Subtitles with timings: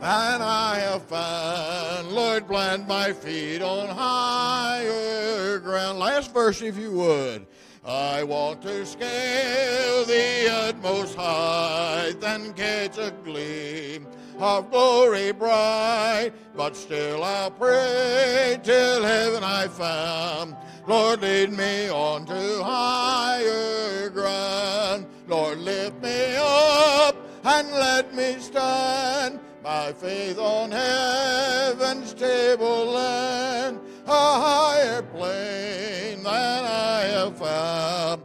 [0.00, 2.12] and I have found.
[2.12, 5.98] Lord, plant my feet on higher ground.
[5.98, 7.46] Last verse, if you would.
[7.84, 14.06] I want to scale the utmost height and catch a gleam
[14.38, 20.54] of glory bright, but still I'll pray till heaven I found.
[20.86, 25.06] Lord, lead me on to higher ground.
[25.28, 35.02] Lord, lift me up and let me stand by faith on heaven's tableland, a higher
[35.02, 38.22] plane than I have found.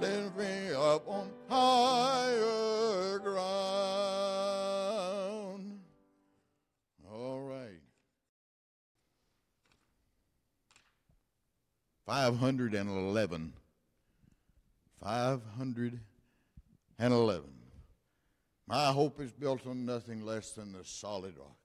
[0.00, 3.38] Lift me up on higher ground.
[7.08, 7.78] All right.
[12.04, 13.52] 511.
[16.98, 17.44] 511.
[18.68, 21.56] My hope is built on nothing less than the solid rock.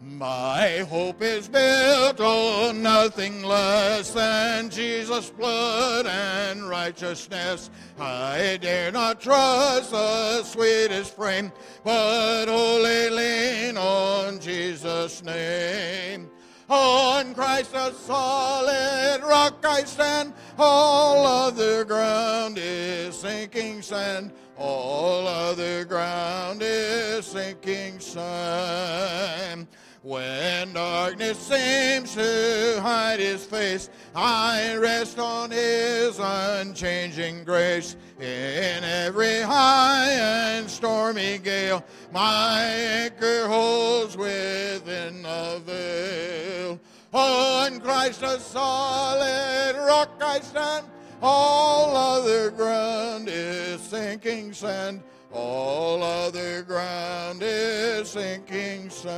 [0.00, 7.70] My hope is built on nothing less than Jesus' blood and righteousness.
[7.98, 11.52] I dare not trust the sweetest frame,
[11.84, 16.28] but only lean on Jesus' name.
[16.68, 24.32] On Christ a solid rock I stand, all other ground is sinking sand.
[24.56, 29.66] All other ground is sinking sand.
[30.02, 37.96] When darkness seems to hide his face, I rest on his unchanging grace.
[38.20, 46.78] In every high and stormy gale, my anchor holds within the veil.
[47.12, 50.86] On Christ a solid rock I stand,
[51.20, 55.02] all other ground is sinking sand.
[55.32, 59.14] All other ground is sinking sand.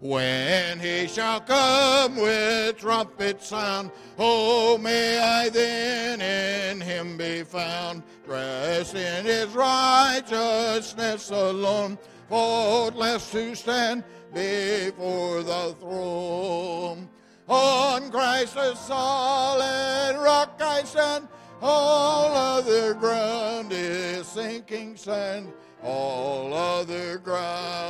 [0.00, 8.04] When he shall come with trumpet sound, oh, may I then in him be found,
[8.24, 11.98] dressed in his righteousness alone,
[12.28, 17.08] faultless to stand before the throne.
[17.48, 21.26] On Christ the solid rock I stand,
[21.60, 25.52] all other ground is sinking sand.
[25.82, 27.87] All other ground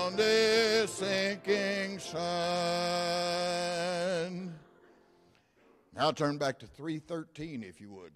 [0.88, 2.28] sinking sun.
[5.94, 8.12] Now turn back to 313 if you would.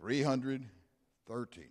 [0.00, 1.64] 313.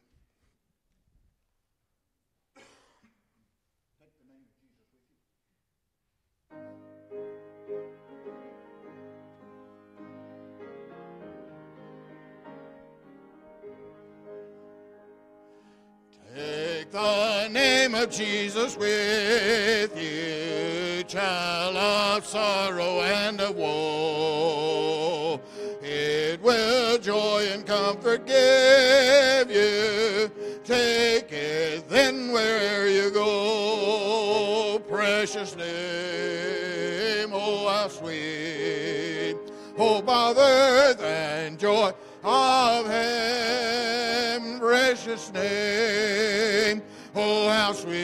[16.35, 25.41] Take the name of Jesus with you, child of sorrow and of woe.
[25.81, 30.31] It will joy and comfort give you.
[30.63, 34.81] Take it then where you go.
[34.87, 39.35] Precious name, oh how sweet.
[39.77, 41.91] Oh, of earth and joy
[42.23, 46.81] of heaven, precious name.
[47.15, 48.03] Oh, how sweet.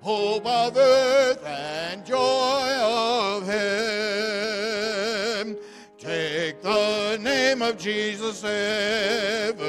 [0.00, 3.60] Hope of earth and joy of heaven.
[5.98, 9.62] Take the name of Jesus ever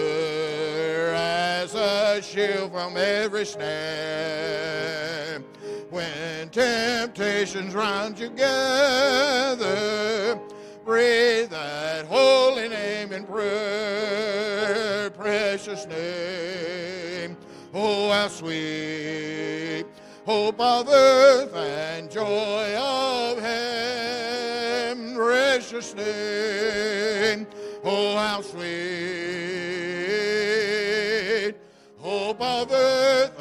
[1.13, 5.43] as a shield from every snare.
[5.91, 9.69] When temptations round you gather,
[10.85, 17.37] breathe that holy name in prayer, precious name.
[17.73, 19.85] Oh, how sweet,
[20.27, 27.47] oh, hope of earth and joy of heaven, precious name.
[27.83, 28.65] Oh, how sweet,
[32.03, 33.40] oh, hope of earth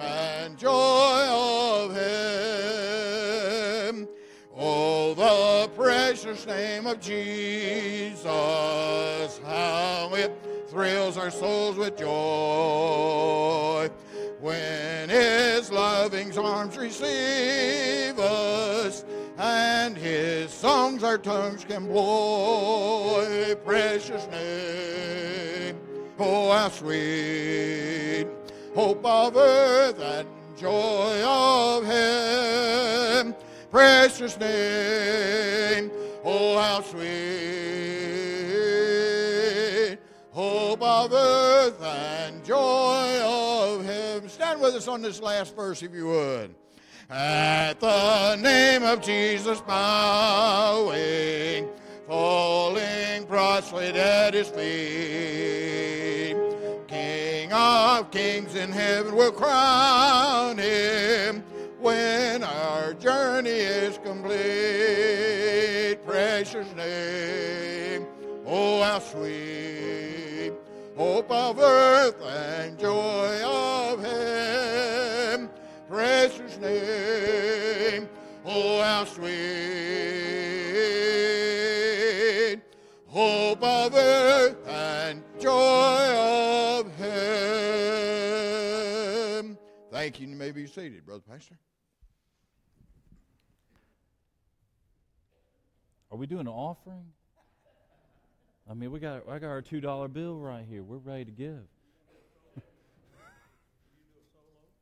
[6.30, 8.24] precious name of Jesus,
[9.44, 10.30] how it
[10.68, 13.90] thrills our souls with joy.
[14.40, 19.04] When his loving arms receive us,
[19.38, 23.56] and his songs our tongues can blow.
[23.64, 25.80] Precious name,
[26.16, 28.28] oh, how sweet,
[28.72, 33.34] hope of earth and joy of heaven
[33.70, 35.90] precious name.
[36.32, 37.10] Oh, how sweet.
[40.30, 44.28] hope of earth and joy of heaven.
[44.28, 46.54] Stand with us on this last verse if you would.
[47.10, 50.98] At the name of Jesus bowing,
[52.06, 56.36] falling prostrate at his feet.
[56.86, 61.42] King of kings in heaven will crown him
[61.80, 65.79] when our journey is complete.
[66.20, 68.06] Precious name,
[68.44, 70.52] oh how sweet,
[70.94, 75.48] hope of earth and joy of heaven.
[75.88, 78.06] Precious name,
[78.44, 79.30] oh how sweet,
[83.06, 87.16] hope of earth and joy of heaven.
[89.90, 90.28] Thank you.
[90.28, 91.56] You may be seated, Brother Pastor.
[96.10, 97.06] Are we doing an offering?
[98.68, 100.82] I mean, we got I got our two dollar bill right here.
[100.82, 101.62] We're ready to give.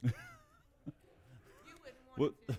[2.16, 2.32] what?
[2.48, 2.54] I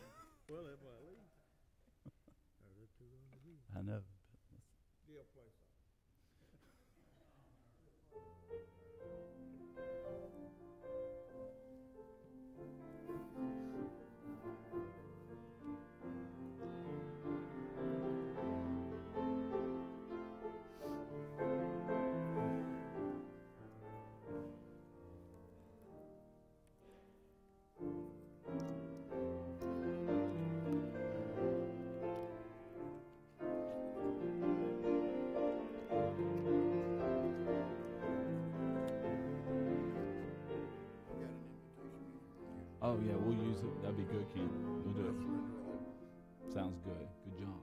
[42.90, 43.84] Oh yeah, we'll use it.
[43.84, 44.50] That'd be good, Keith.
[44.84, 46.52] We'll do it.
[46.52, 47.08] Sounds good.
[47.24, 47.54] Good job.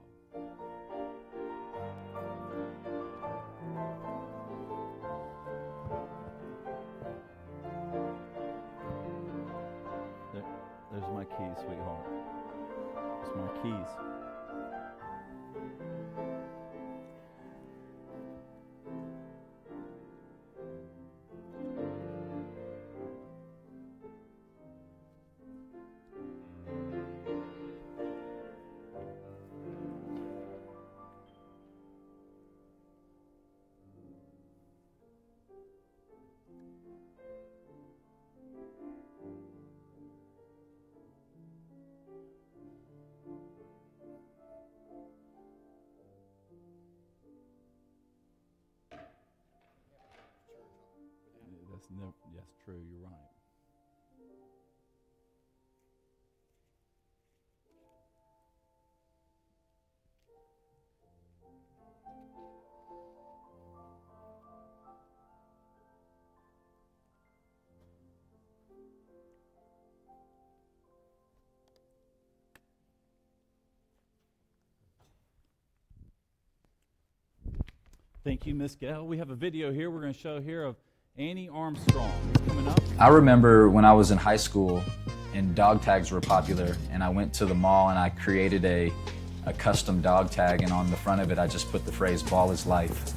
[10.31, 10.45] There,
[10.93, 12.07] there's my keys, sweetheart.
[13.21, 14.16] It's my keys.
[51.89, 52.13] That's never.
[52.65, 52.81] True.
[52.91, 53.13] You're right.
[78.23, 79.07] Thank you, Miss Gail.
[79.07, 80.75] We have a video here we're going to show here of
[81.19, 82.11] Annie Armstrong.
[82.35, 82.79] It's coming up.
[82.99, 84.83] I remember when I was in high school
[85.33, 88.93] and dog tags were popular, and I went to the mall and I created a,
[89.47, 92.21] a custom dog tag, and on the front of it, I just put the phrase
[92.21, 93.13] ball is life.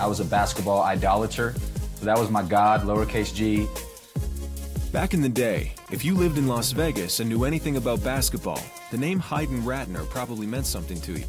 [0.00, 1.54] I was a basketball idolater,
[1.94, 3.68] so that was my God, lowercase g.
[4.90, 8.60] Back in the day, if you lived in Las Vegas and knew anything about basketball,
[8.90, 11.24] the name Hayden Ratner probably meant something to you.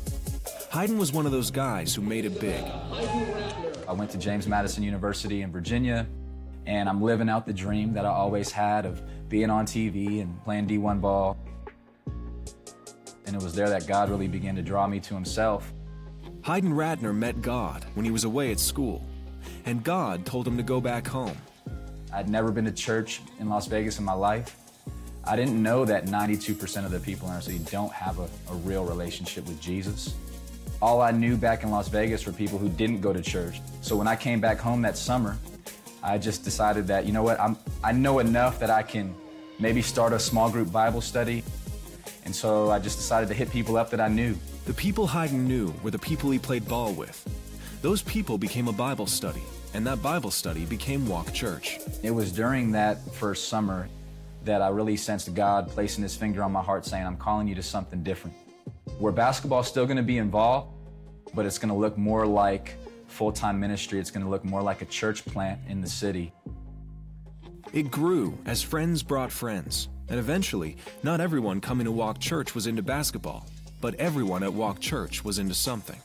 [0.74, 2.66] Hayden was one of those guys who made it big.
[3.88, 6.06] I went to James Madison University in Virginia,
[6.65, 10.44] and I'm living out the dream that I always had of being on TV and
[10.44, 11.38] playing D1 ball.
[13.25, 15.72] And it was there that God really began to draw me to Himself.
[16.44, 19.06] Hayden Ratner met God when he was away at school,
[19.65, 21.38] and God told him to go back home.
[22.13, 24.56] I'd never been to church in Las Vegas in my life.
[25.24, 28.56] I didn't know that 92% of the people in our city don't have a, a
[28.63, 30.13] real relationship with Jesus.
[30.79, 33.62] All I knew back in Las Vegas were people who didn't go to church.
[33.81, 35.38] So when I came back home that summer,
[36.03, 39.15] I just decided that, you know what, I'm, I know enough that I can
[39.60, 41.43] maybe start a small group Bible study.
[42.25, 44.36] And so I just decided to hit people up that I knew.
[44.65, 47.25] The people Hayden knew were the people he played ball with.
[47.81, 49.43] Those people became a Bible study,
[49.74, 51.79] and that Bible study became Walk Church.
[52.03, 53.88] It was during that first summer
[54.43, 57.55] that I really sensed God placing his finger on my heart saying, I'm calling you
[57.55, 58.36] to something different.
[59.00, 60.74] Where basketball's still going to be involved,
[61.34, 62.75] but it's going to look more like
[63.08, 64.00] full time ministry.
[64.00, 66.34] It's going to look more like a church plant in the city.
[67.74, 72.65] It grew as friends brought friends, and eventually, not everyone coming to Walk Church was
[72.65, 73.46] into basketball,
[73.82, 76.00] but everyone at Walk Church was into something.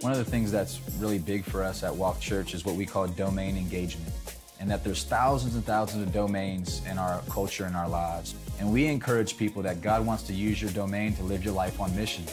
[0.00, 2.86] One of the things that's really big for us at Walk Church is what we
[2.86, 4.12] call domain engagement.
[4.60, 8.34] And that there's thousands and thousands of domains in our culture and our lives.
[8.58, 11.80] And we encourage people that God wants to use your domain to live your life
[11.80, 12.24] on mission.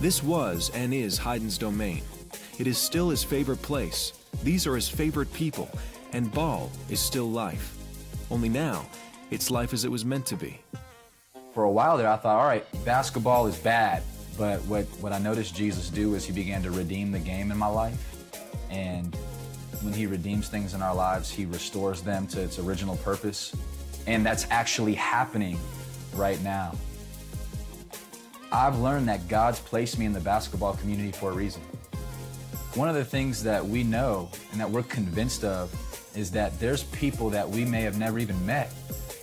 [0.00, 2.02] This was and is Hayden's domain.
[2.58, 4.12] It is still his favorite place.
[4.42, 5.68] These are his favorite people.
[6.12, 7.76] And ball is still life.
[8.30, 8.86] Only now,
[9.30, 10.60] it's life as it was meant to be.
[11.52, 14.02] For a while there, I thought, all right, basketball is bad.
[14.38, 17.58] But what, what I noticed Jesus do is he began to redeem the game in
[17.58, 18.16] my life.
[18.70, 19.14] And
[19.82, 23.54] when he redeems things in our lives, he restores them to its original purpose.
[24.06, 25.58] And that's actually happening
[26.14, 26.74] right now.
[28.52, 31.62] I've learned that God's placed me in the basketball community for a reason.
[32.74, 35.72] One of the things that we know and that we're convinced of
[36.16, 38.72] is that there's people that we may have never even met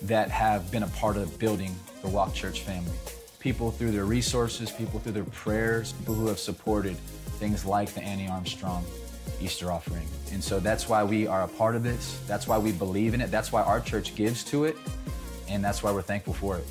[0.04, 2.92] that have been a part of building the Walk Church family
[3.42, 6.96] people through their resources, people through their prayers, people who have supported
[7.40, 8.86] things like the Annie Armstrong
[9.40, 10.08] Easter offering.
[10.32, 12.20] And so that's why we are a part of this.
[12.28, 13.32] That's why we believe in it.
[13.32, 14.78] That's why our church gives to it.
[15.48, 16.66] And that's why we're thankful for it.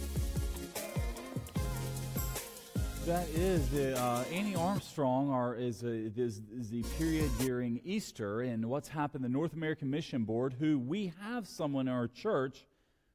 [3.07, 8.65] That is the uh, Annie Armstrong, is, a, is, is the period during Easter, and
[8.67, 9.25] what's happened.
[9.25, 12.67] The North American Mission Board, who we have someone in our church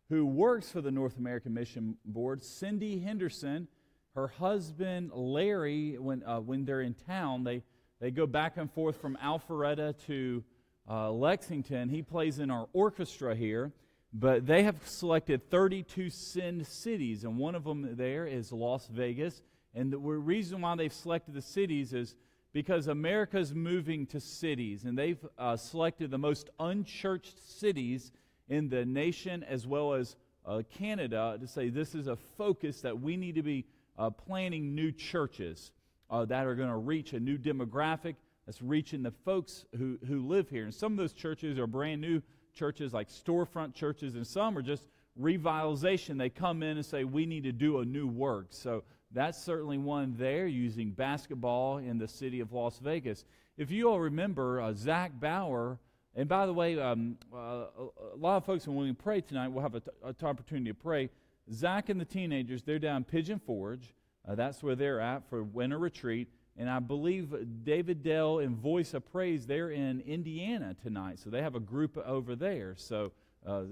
[0.10, 3.68] who works for the North American Mission Board, Cindy Henderson,
[4.16, 7.64] her husband Larry, when, uh, when they're in town, they,
[8.00, 10.44] they go back and forth from Alpharetta to
[10.90, 11.90] uh, Lexington.
[11.90, 13.72] He plays in our orchestra here,
[14.14, 19.42] but they have selected 32 send cities, and one of them there is Las Vegas.
[19.74, 22.16] And the reason why they've selected the cities is
[22.54, 28.12] because America's moving to cities, and they've uh, selected the most unchurched cities
[28.48, 33.02] in the nation as well as uh, Canada to say this is a focus that
[33.02, 33.66] we need to be
[33.98, 35.72] uh, planning new churches
[36.10, 40.28] uh, that are going to reach a new demographic that's reaching the folks who, who
[40.28, 40.66] live here.
[40.66, 42.22] And some of those churches are brand new
[42.54, 44.88] churches like storefront churches, and some are just
[45.20, 46.18] revitalization.
[46.18, 48.48] They come in and say, We need to do a new work.
[48.50, 53.26] So that's certainly one there using basketball in the city of Las Vegas.
[53.58, 55.80] If you all remember, uh, Zach Bauer
[56.16, 57.66] and by the way, um, uh,
[58.14, 59.82] a lot of folks, when we pray tonight, we'll have an
[60.24, 61.10] opportunity to pray.
[61.52, 63.94] Zach and the teenagers, they're down Pigeon Forge.
[64.28, 66.30] Uh, that's where they're at for winter retreat.
[66.58, 71.20] And I believe David Dell and Voice of Praise, they're in Indiana tonight.
[71.20, 72.76] So they have a group over there.
[72.78, 73.12] So,
[73.46, 73.64] uh,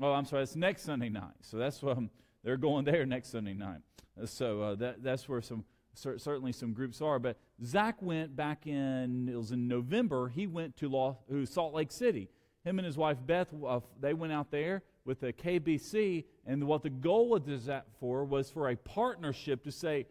[0.00, 1.32] oh, I'm sorry, it's next Sunday night.
[1.40, 2.10] So that's um,
[2.44, 3.80] they're going there next Sunday night.
[4.26, 7.18] So uh, that, that's where some certainly some groups are.
[7.18, 12.28] But Zach went back in, it was in November, he went to Salt Lake City.
[12.64, 16.82] Him and his wife Beth, uh, they went out there with the KBC, and what
[16.82, 20.06] the goal of that for was for a partnership to say,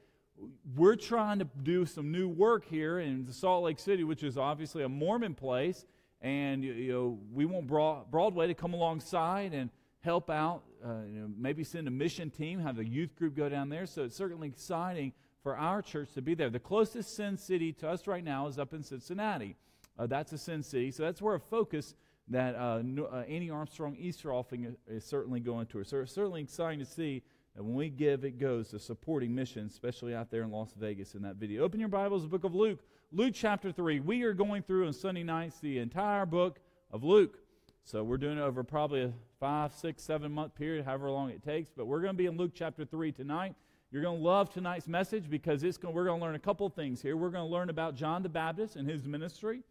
[0.74, 4.84] we're trying to do some new work here in Salt Lake City, which is obviously
[4.84, 5.86] a Mormon place,
[6.22, 9.70] and you know we want Broadway to come alongside and
[10.00, 10.64] help out.
[10.82, 13.86] Uh, you know, maybe send a mission team, have a youth group go down there.
[13.86, 15.12] So it's certainly exciting
[15.44, 16.50] for our church to be there.
[16.50, 19.58] The closest send city to us right now is up in Cincinnati.
[19.98, 20.92] Uh, that's a send city.
[20.92, 21.96] So that's where a focus
[22.30, 22.82] that uh,
[23.12, 25.84] uh, Annie Armstrong Easter offering is certainly going to.
[25.84, 27.24] So it's certainly exciting to see
[27.56, 31.16] that when we give, it goes to supporting missions, especially out there in Las Vegas
[31.16, 31.64] in that video.
[31.64, 32.80] Open your Bibles, the book of Luke,
[33.12, 34.00] Luke chapter 3.
[34.02, 36.60] We are going through on Sunday nights the entire book
[36.92, 37.40] of Luke.
[37.84, 41.44] So we're doing it over probably a five, six, seven month period, however long it
[41.44, 41.72] takes.
[41.76, 43.56] But we're going to be in Luke chapter 3 tonight.
[43.92, 46.70] You're going to love tonight's message because it's going, we're going to learn a couple
[46.70, 47.18] things here.
[47.18, 49.64] We're going to learn about John the Baptist and his ministry,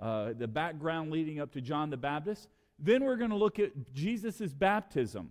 [0.00, 2.48] uh, the background leading up to John the Baptist.
[2.78, 5.30] Then we're going to look at Jesus' baptism.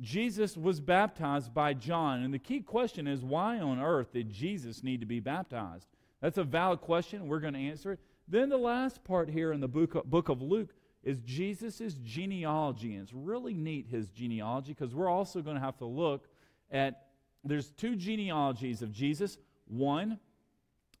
[0.00, 2.22] Jesus was baptized by John.
[2.22, 5.88] And the key question is why on earth did Jesus need to be baptized?
[6.20, 7.28] That's a valid question.
[7.28, 8.00] We're going to answer it.
[8.28, 12.94] Then the last part here in the book of, book of Luke is Jesus' genealogy.
[12.94, 16.28] And it's really neat, his genealogy, because we're also going to have to look
[16.70, 17.06] at
[17.44, 19.38] there's two genealogies of Jesus.
[19.68, 20.18] One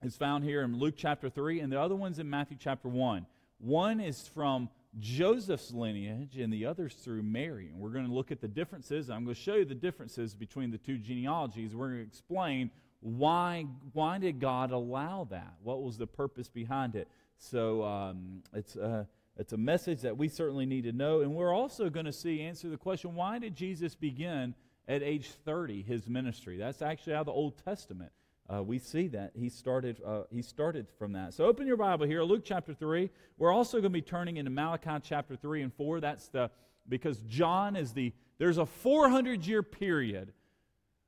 [0.06, 3.26] is found here in Luke chapter 3, and the other one's in Matthew chapter 1.
[3.58, 7.68] One is from Joseph's lineage, and the other's through Mary.
[7.68, 9.10] And we're going to look at the differences.
[9.10, 11.74] I'm going to show you the differences between the two genealogies.
[11.74, 12.70] We're going to explain
[13.00, 15.54] why, why did God allow that?
[15.62, 17.08] What was the purpose behind it?
[17.38, 21.20] So um, it's, a, it's a message that we certainly need to know.
[21.20, 24.54] And we're also going to see, answer the question why did Jesus begin
[24.88, 26.56] at age 30 his ministry.
[26.56, 28.12] That's actually of the Old Testament.
[28.48, 31.34] Uh, we see that he started uh, he started from that.
[31.34, 33.10] So open your Bible here, Luke chapter three.
[33.38, 36.00] We're also going to be turning into Malachi chapter three and four.
[36.00, 36.50] That's the
[36.88, 40.32] because John is the there's a 400 year period,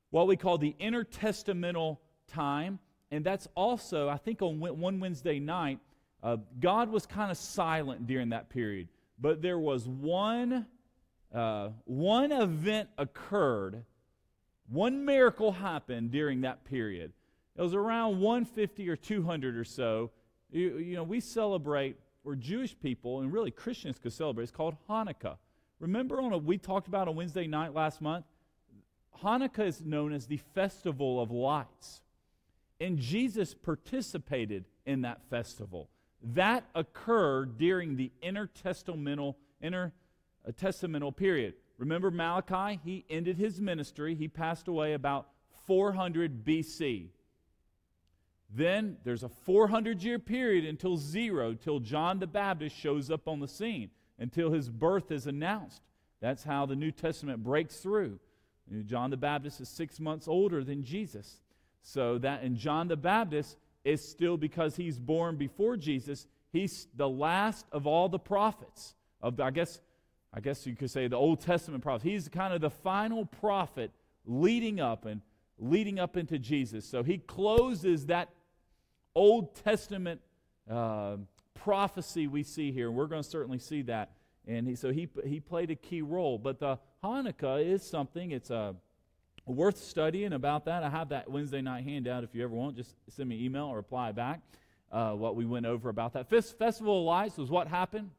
[0.09, 2.79] what we call the intertestamental time,
[3.11, 5.79] and that's also, I think, on one Wednesday night,
[6.21, 8.87] uh, God was kind of silent during that period.
[9.19, 10.65] But there was one,
[11.33, 13.83] uh, one event occurred,
[14.67, 17.13] one miracle happened during that period.
[17.59, 20.11] It was around 150 or 200 or so.
[20.49, 24.77] You, you know, we celebrate, or Jewish people, and really Christians could celebrate, it's called
[24.89, 25.35] Hanukkah.
[25.81, 28.23] Remember on a, we talked about on Wednesday night last month?
[29.21, 31.99] Hanukkah is known as the festival of lights.
[32.79, 35.89] And Jesus participated in that festival.
[36.23, 41.55] That occurred during the intertestamental, intertestamental uh, period.
[41.77, 42.79] Remember Malachi?
[42.85, 44.15] He ended his ministry.
[44.15, 45.27] He passed away about
[45.67, 47.09] 400 BC.
[48.49, 53.39] Then there's a 400 year period until zero, till John the Baptist shows up on
[53.39, 55.81] the scene, until his birth is announced.
[56.19, 58.19] That's how the New Testament breaks through.
[58.85, 61.41] John the Baptist is six months older than Jesus.
[61.81, 67.09] So that, and John the Baptist is still because he's born before Jesus, he's the
[67.09, 68.95] last of all the prophets.
[69.21, 69.81] Of I guess,
[70.33, 72.03] I guess you could say the Old Testament prophets.
[72.03, 73.91] He's kind of the final prophet
[74.25, 75.21] leading up and
[75.57, 76.85] leading up into Jesus.
[76.85, 78.29] So he closes that
[79.15, 80.21] Old Testament
[80.69, 81.17] uh,
[81.53, 82.91] prophecy we see here.
[82.91, 84.11] We're going to certainly see that.
[84.47, 86.37] And he, so he, he played a key role.
[86.37, 88.75] But the Hanukkah is something, it's a
[89.45, 90.83] worth studying about that.
[90.83, 92.75] I have that Wednesday night handout if you ever want.
[92.75, 94.41] Just send me an email or reply back
[94.91, 96.29] uh, what we went over about that.
[96.29, 98.11] Festival of Lights was what happened.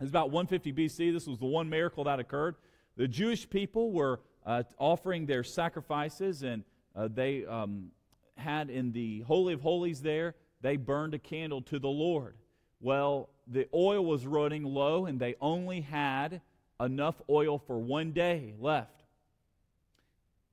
[0.00, 1.12] It's about 150 BC.
[1.12, 2.56] This was the one miracle that occurred.
[2.96, 7.90] The Jewish people were uh, offering their sacrifices, and uh, they um,
[8.36, 12.36] had in the Holy of Holies there, they burned a candle to the Lord.
[12.80, 16.40] Well, the oil was running low, and they only had
[16.80, 19.04] enough oil for one day left.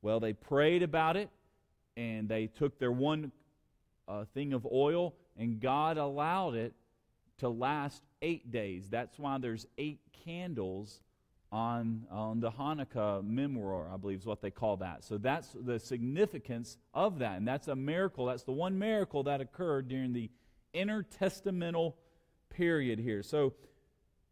[0.01, 1.29] Well, they prayed about it
[1.95, 3.31] and they took their one
[4.07, 6.73] uh, thing of oil, and God allowed it
[7.37, 8.89] to last eight days.
[8.89, 10.99] That's why there's eight candles
[11.53, 15.03] on, on the Hanukkah menorah, I believe is what they call that.
[15.03, 17.37] So that's the significance of that.
[17.37, 18.25] And that's a miracle.
[18.25, 20.31] That's the one miracle that occurred during the
[20.73, 21.93] intertestamental
[22.49, 23.21] period here.
[23.21, 23.53] So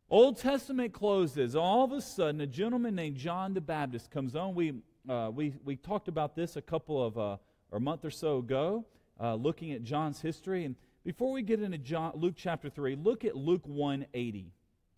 [0.09, 1.55] Old Testament closes.
[1.55, 4.55] All of a sudden, a gentleman named John the Baptist comes on.
[4.55, 4.73] We
[5.09, 7.37] uh, we, we talked about this a couple of, uh,
[7.71, 8.85] or a month or so ago,
[9.19, 10.65] uh, looking at John's history.
[10.65, 14.51] And before we get into John, Luke chapter 3, look at Luke 180.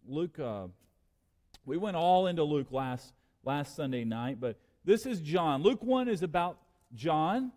[0.06, 0.68] Luke, uh,
[1.66, 5.64] we went all into Luke last, last Sunday night, but this is John.
[5.64, 6.58] Luke 1 is about
[6.94, 7.52] John,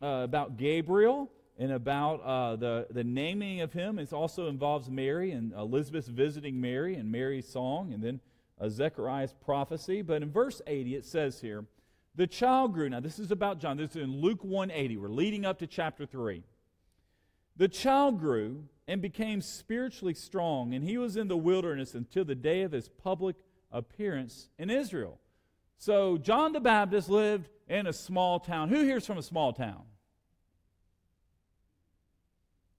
[0.00, 3.98] uh, about Gabriel, and about uh, the, the naming of him.
[3.98, 8.20] It also involves Mary and Elizabeth visiting Mary and Mary's song, and then
[8.68, 10.02] Zechariah's prophecy.
[10.02, 11.64] But in verse 80, it says here,
[12.14, 12.88] the child grew.
[12.88, 13.76] Now, this is about John.
[13.76, 14.96] This is in Luke 180.
[14.96, 16.42] We're leading up to chapter 3.
[17.56, 22.34] The child grew and became spiritually strong, and he was in the wilderness until the
[22.34, 23.36] day of his public
[23.70, 25.20] appearance in Israel.
[25.78, 28.68] So, John the Baptist lived in a small town.
[28.68, 29.82] Who here's from a small town?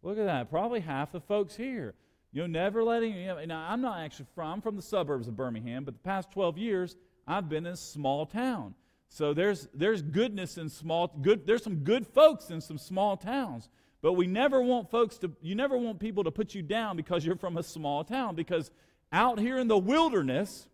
[0.04, 0.50] Look at that.
[0.50, 1.94] Probably half the folks here.
[2.34, 5.30] You know, never letting, you know, now I'm not actually from, I'm from the suburbs
[5.30, 8.76] of Birmingham, but the past 12 years, I've been in a small town.
[9.08, 13.70] So there's, there's goodness in small, good, there's some good folks in some small towns.
[14.02, 17.26] But we never want folks to, you never want people to put you down because
[17.26, 18.36] you're from a small town.
[18.36, 18.72] Because
[19.12, 20.68] out here in the wilderness,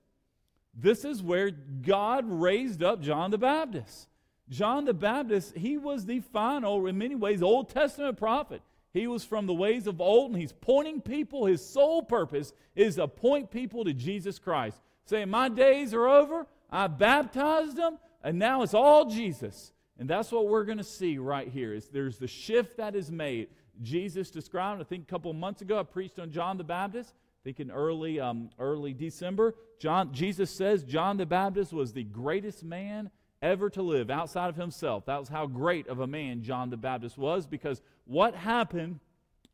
[0.73, 4.07] this is where God raised up John the Baptist.
[4.49, 8.61] John the Baptist, he was the final, in many ways, Old Testament prophet.
[8.93, 12.95] He was from the ways of old, and he's pointing people, his sole purpose is
[12.95, 14.77] to point people to Jesus Christ.
[15.05, 19.73] Saying, My days are over, I baptized them, and now it's all Jesus.
[19.99, 21.73] And that's what we're going to see right here.
[21.73, 23.49] Is there's the shift that is made.
[23.81, 27.13] Jesus described, I think a couple months ago, I preached on John the Baptist.
[27.13, 32.03] I think in early, um, early December, John, Jesus says John the Baptist was the
[32.03, 35.05] greatest man ever to live outside of himself.
[35.05, 38.99] That was how great of a man John the Baptist was because what happened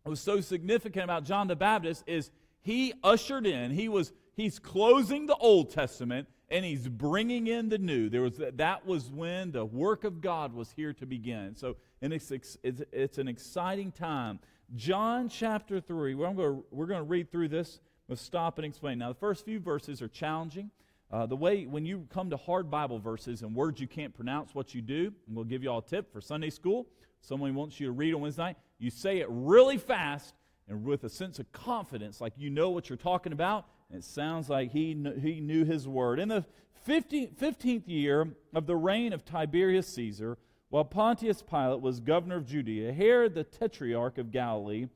[0.06, 5.26] was so significant about John the Baptist is he ushered in, he was he's closing
[5.26, 8.10] the Old Testament and he's bringing in the new.
[8.10, 11.56] There was that was when the work of God was here to begin.
[11.56, 14.40] So, and it's, it's, it's an exciting time.
[14.76, 16.14] John chapter three.
[16.14, 17.80] We're going to, we're going to read through this.
[18.08, 19.00] We'll stop and explain.
[19.00, 20.70] Now, the first few verses are challenging.
[21.12, 24.54] Uh, the way when you come to hard Bible verses and words you can't pronounce,
[24.54, 26.86] what you do, and we'll give you all a tip for Sunday school.
[27.22, 28.58] Someone wants you to read on Wednesday night.
[28.78, 30.36] You say it really fast
[30.68, 34.50] and with a sense of confidence, like you know what you're talking about, it sounds
[34.50, 36.20] like he, kn- he knew his word.
[36.20, 36.46] In the
[36.88, 40.38] 15th, 15th year of the reign of Tiberius Caesar,
[40.70, 44.88] while Pontius Pilate was governor of Judea, Herod the tetrarch of Galilee,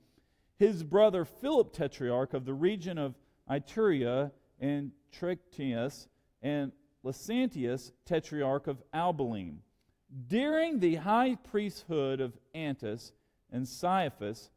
[0.57, 3.13] his brother Philip tetrarch of the region of
[3.49, 6.07] Iturea and Trachonitis,
[6.41, 6.71] and
[7.05, 9.59] Lysanias tetrarch of Abilene.
[10.27, 13.13] During the high priesthood of Annas
[13.51, 14.49] and Caiaphas,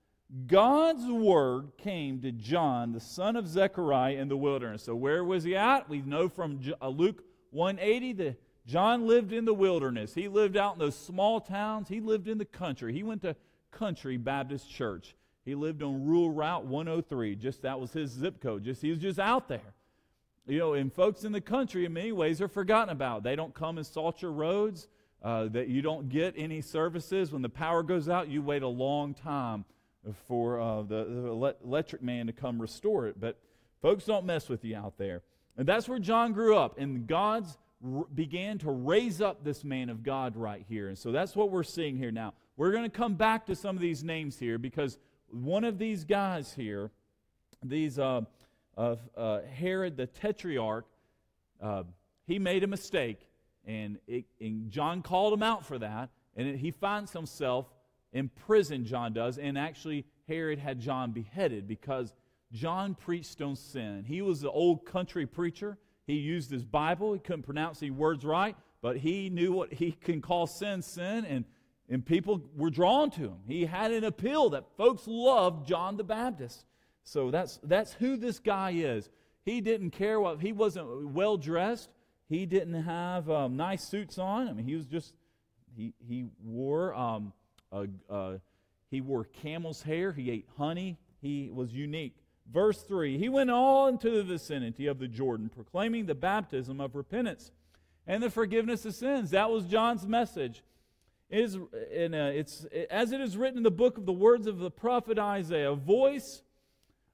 [0.47, 4.85] God's word came to John, the son of Zechariah, in the wilderness.
[4.85, 5.89] So, where was he at?
[5.89, 10.15] We know from uh, Luke 180 that John lived in the wilderness.
[10.15, 11.89] He lived out in those small towns.
[11.89, 12.93] He lived in the country.
[12.93, 13.35] He went to
[13.73, 15.17] Country Baptist Church.
[15.45, 17.35] He lived on Rural Route 103.
[17.35, 18.63] Just that was his zip code.
[18.63, 19.75] Just he was just out there.
[20.47, 23.25] You know, and folks in the country, in many ways, are forgotten about.
[23.25, 24.87] They don't come and salt your roads.
[25.23, 28.29] Uh, that you don't get any services when the power goes out.
[28.29, 29.67] You wait a long time
[30.27, 33.21] for uh, the, the electric man to come restore it.
[33.21, 33.39] But
[33.83, 35.23] folks don't mess with you out there.
[35.57, 36.79] And that's where John grew up.
[36.79, 40.89] And God's r- began to raise up this man of God right here.
[40.89, 42.35] And so that's what we're seeing here now.
[42.57, 44.99] We're going to come back to some of these names here because
[45.31, 46.91] one of these guys here,
[47.63, 48.23] these uh,
[48.77, 50.87] uh, Herod the Tetrarch,
[51.61, 51.83] uh,
[52.27, 53.27] he made a mistake.
[53.67, 56.09] And, it, and John called him out for that.
[56.37, 57.67] And it, he finds himself
[58.13, 62.13] in prison, John does, and actually Herod had John beheaded because
[62.53, 64.05] John preached on sin.
[64.07, 65.79] He was an old country preacher.
[66.07, 67.13] He used his Bible.
[67.13, 71.25] He couldn't pronounce any words right, but he knew what he can call sin, sin,
[71.25, 71.45] and,
[71.89, 73.39] and people were drawn to him.
[73.47, 76.65] He had an appeal that folks loved John the Baptist.
[77.05, 79.09] So that's, that's who this guy is.
[79.45, 81.91] He didn't care what, he wasn't well dressed.
[82.29, 84.49] He didn't have um, nice suits on.
[84.49, 85.15] I mean, he was just,
[85.77, 87.33] he, he wore um,
[87.73, 88.39] uh, uh,
[88.91, 90.13] he wore camel's hair.
[90.13, 90.99] He ate honey.
[91.21, 92.17] He was unique.
[92.53, 96.95] Verse 3 He went all into the vicinity of the Jordan, proclaiming the baptism of
[96.95, 97.53] repentance
[98.07, 99.31] and the forgiveness of sins.
[99.31, 100.63] That was John's message.
[101.29, 101.57] Is,
[101.93, 104.71] in a, it's, as it is written in the book of the words of the
[104.71, 106.43] prophet Isaiah, a voice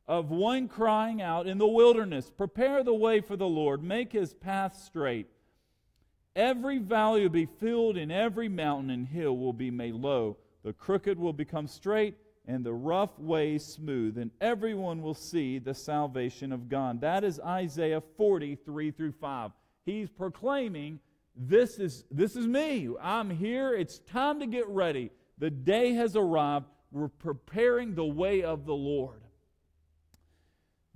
[0.08, 4.32] of one crying out in the wilderness, Prepare the way for the Lord, make his
[4.32, 5.26] path straight.
[6.34, 10.38] Every valley will be filled, and every mountain and hill will be made low.
[10.66, 15.72] The crooked will become straight, and the rough ways smooth, and everyone will see the
[15.72, 17.00] salvation of God.
[17.02, 19.52] That is Isaiah 43 through 5.
[19.84, 20.98] He's proclaiming,
[21.36, 22.88] This is, this is me.
[23.00, 23.74] I'm here.
[23.74, 25.12] It's time to get ready.
[25.38, 26.66] The day has arrived.
[26.90, 29.22] We're preparing the way of the Lord.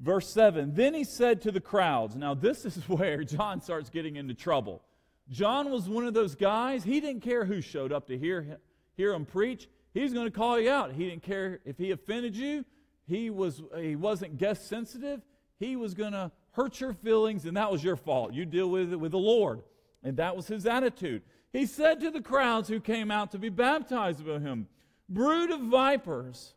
[0.01, 4.17] Verse 7 Then he said to the crowds, Now, this is where John starts getting
[4.17, 4.83] into trouble.
[5.29, 8.59] John was one of those guys, he didn't care who showed up to hear him
[9.01, 10.93] hear him preach, he's going to call you out.
[10.93, 12.65] He didn't care if he offended you.
[13.09, 15.23] He, was, he wasn't guest sensitive.
[15.59, 18.35] He was going to hurt your feelings, and that was your fault.
[18.35, 19.63] You deal with it with the Lord.
[20.03, 21.23] And that was his attitude.
[21.53, 24.69] He said to the crowds who came out to be baptized by him,
[25.09, 26.55] Brood of vipers,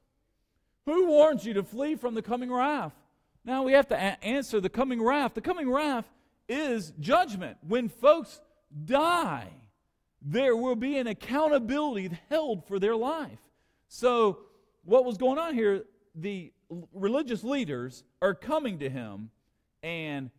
[0.86, 2.94] who warns you to flee from the coming wrath?
[3.46, 5.34] Now we have to a- answer the coming wrath.
[5.34, 6.06] The coming wrath
[6.48, 7.58] is judgment.
[7.68, 8.42] When folks
[8.86, 9.50] die,
[10.24, 13.40] there will be an accountability held for their life.
[13.88, 14.40] So,
[14.86, 15.84] what was going on here,
[16.16, 16.52] the
[16.94, 19.30] religious leaders are coming to him
[19.82, 20.30] and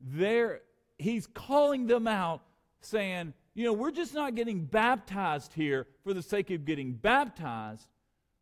[0.00, 0.60] they're,
[0.98, 2.42] he's calling them out
[2.80, 7.88] saying, you know, we're just not getting baptized here for the sake of getting baptized.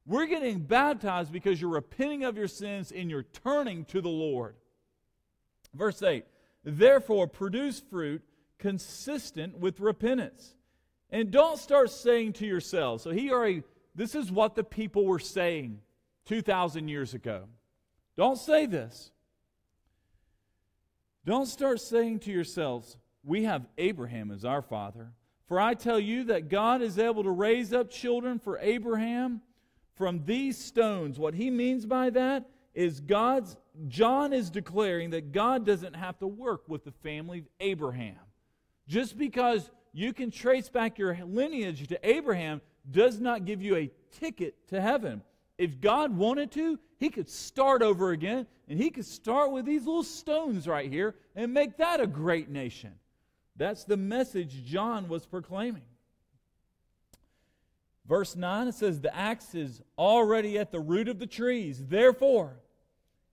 [0.06, 4.56] We're getting baptized because you're repenting of your sins and you're turning to the Lord.
[5.72, 6.24] Verse 8,
[6.64, 8.22] therefore produce fruit
[8.58, 10.54] consistent with repentance.
[11.14, 13.62] And don't start saying to yourselves, so he already,
[13.94, 15.78] this is what the people were saying
[16.24, 17.44] 2,000 years ago.
[18.16, 19.12] Don't say this.
[21.24, 25.12] Don't start saying to yourselves, we have Abraham as our father.
[25.46, 29.40] For I tell you that God is able to raise up children for Abraham
[29.94, 31.16] from these stones.
[31.16, 36.26] What he means by that is God's, John is declaring that God doesn't have to
[36.26, 38.18] work with the family of Abraham.
[38.88, 43.90] Just because you can trace back your lineage to Abraham does not give you a
[44.18, 45.22] ticket to heaven.
[45.56, 49.86] If God wanted to, he could start over again and he could start with these
[49.86, 52.92] little stones right here and make that a great nation.
[53.56, 55.82] That's the message John was proclaiming.
[58.04, 61.86] Verse 9 it says, The axe is already at the root of the trees.
[61.86, 62.56] Therefore,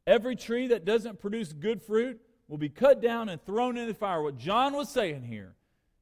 [0.05, 3.95] every tree that doesn't produce good fruit will be cut down and thrown in the
[3.95, 4.21] fire.
[4.21, 5.55] What John was saying here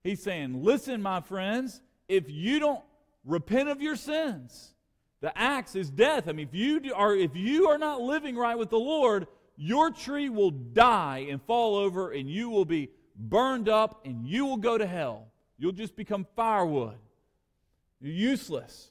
[0.10, 2.82] He's saying, Listen, my friends, if you don't
[3.24, 4.74] repent of your sins,
[5.22, 6.28] the axe is death.
[6.28, 9.91] I mean, if you are, if you are not living right with the Lord, your
[9.91, 14.58] tree will die and fall over, and you will be burned up, and you will
[14.58, 15.28] go to hell.
[15.60, 16.98] You'll just become firewood.
[18.02, 18.89] You're useless.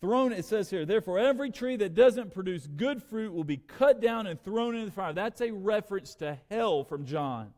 [0.00, 4.00] Thrown, it says here, therefore, every tree that doesn't produce good fruit will be cut
[4.00, 5.12] down and thrown into the fire.
[5.12, 7.52] That's a reference to hell from John.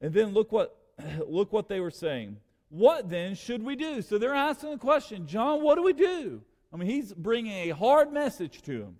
[0.00, 0.76] And then look what,
[1.28, 2.36] look what they were saying.
[2.70, 4.02] What then should we do?
[4.02, 6.42] So they're asking the question, John, what do we do?
[6.72, 8.96] I mean, he's bringing a hard message to them.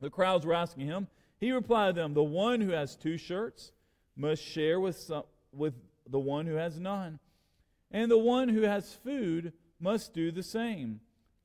[0.00, 1.06] The crowds were asking him.
[1.38, 3.72] He replied to them, The one who has two shirts
[4.16, 5.22] must share with, some,
[5.52, 5.74] with
[6.08, 7.20] the one who has none.
[7.90, 11.00] And the one who has food must do the same.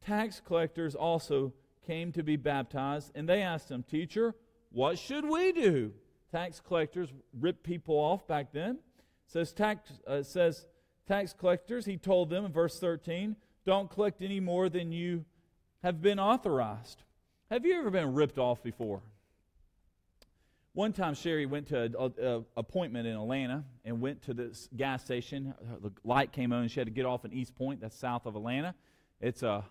[0.06, 1.54] Tax collectors also
[1.86, 4.36] came to be baptized, and they asked him, Teacher,
[4.72, 5.94] what should we do?
[6.34, 8.72] Tax collectors ripped people off back then.
[8.72, 8.80] It
[9.28, 10.66] says tax uh, says
[11.08, 11.86] tax collectors.
[11.86, 15.26] He told them in verse 13, "Don't collect any more than you
[15.84, 17.04] have been authorized."
[17.52, 19.04] Have you ever been ripped off before?
[20.74, 25.54] One time, Sherry went to an appointment in Atlanta and went to this gas station.
[25.84, 28.26] The light came on, and she had to get off in East Point, that's south
[28.26, 28.74] of Atlanta.
[29.22, 29.64] It's a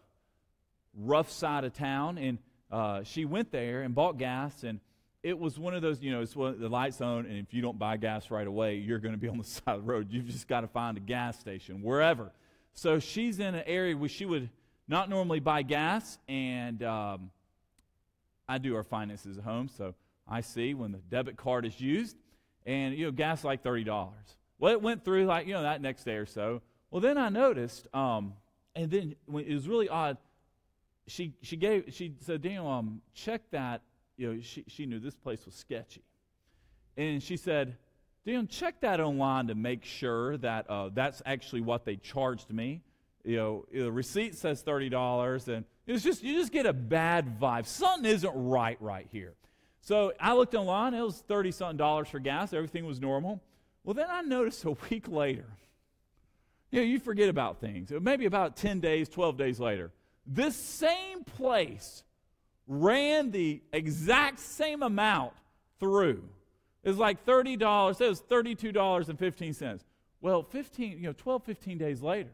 [0.94, 2.38] rough side of town, and
[2.70, 4.78] uh, she went there and bought gas, and
[5.22, 7.62] it was one of those, you know, it's one, the lights on, and if you
[7.62, 10.08] don't buy gas right away, you're going to be on the side of the road.
[10.10, 12.32] You've just got to find a gas station wherever.
[12.74, 14.50] So she's in an area where she would
[14.88, 17.30] not normally buy gas, and um,
[18.48, 19.94] I do our finances at home, so
[20.28, 22.16] I see when the debit card is used,
[22.66, 24.36] and you know, gas like thirty dollars.
[24.58, 26.62] Well, it went through like you know that next day or so.
[26.90, 28.34] Well, then I noticed, um,
[28.74, 30.18] and then it was really odd.
[31.06, 33.82] She she gave she said, Daniel, um, check that.
[34.16, 36.02] You know, she she knew this place was sketchy,
[36.96, 37.76] and she said,
[38.24, 42.82] Daniel, check that online to make sure that uh, that's actually what they charged me.
[43.24, 47.40] You know, the receipt says thirty dollars, and it's just you just get a bad
[47.40, 47.66] vibe.
[47.66, 49.34] Something isn't right right here.
[49.82, 53.42] So I looked online, it was 30 something dollars for gas, everything was normal.
[53.82, 55.48] Well, then I noticed a week later,
[56.70, 57.90] you know, you forget about things.
[58.00, 59.90] Maybe about 10 days, 12 days later,
[60.24, 62.04] this same place
[62.72, 65.34] ran the exact same amount
[65.78, 66.22] through.
[66.82, 69.80] It was like $30, it was $32.15.
[70.20, 72.32] Well, 15, you know, 12, 15 days later,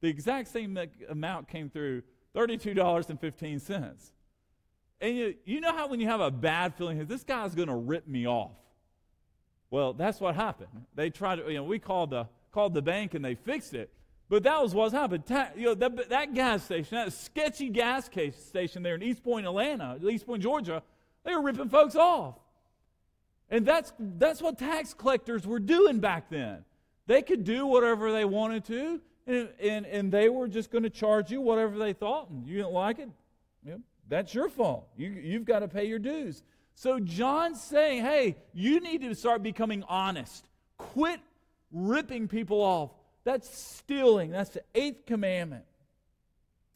[0.00, 2.02] the exact same amount came through
[2.34, 4.10] $32.15.
[5.00, 7.74] And you, you know how when you have a bad feeling, this guy's going to
[7.74, 8.52] rip me off.
[9.70, 10.86] Well, that's what happened.
[10.94, 13.90] They tried to, you know, we called the, called the bank and they fixed it.
[14.32, 15.24] But that was what happened.
[15.54, 19.98] You know, that, that gas station, that sketchy gas station there in East Point, Atlanta,
[20.08, 20.82] East Point, Georgia,
[21.22, 22.36] they were ripping folks off.
[23.50, 26.64] And that's, that's what tax collectors were doing back then.
[27.06, 30.90] They could do whatever they wanted to, and, and, and they were just going to
[30.90, 33.10] charge you whatever they thought, and you didn't like it.
[34.08, 34.88] That's your fault.
[34.96, 36.42] You, you've got to pay your dues.
[36.74, 40.48] So John's saying, hey, you need to start becoming honest.
[40.78, 41.20] Quit
[41.70, 42.92] ripping people off.
[43.24, 44.30] That's stealing.
[44.30, 45.64] That's the eighth commandment.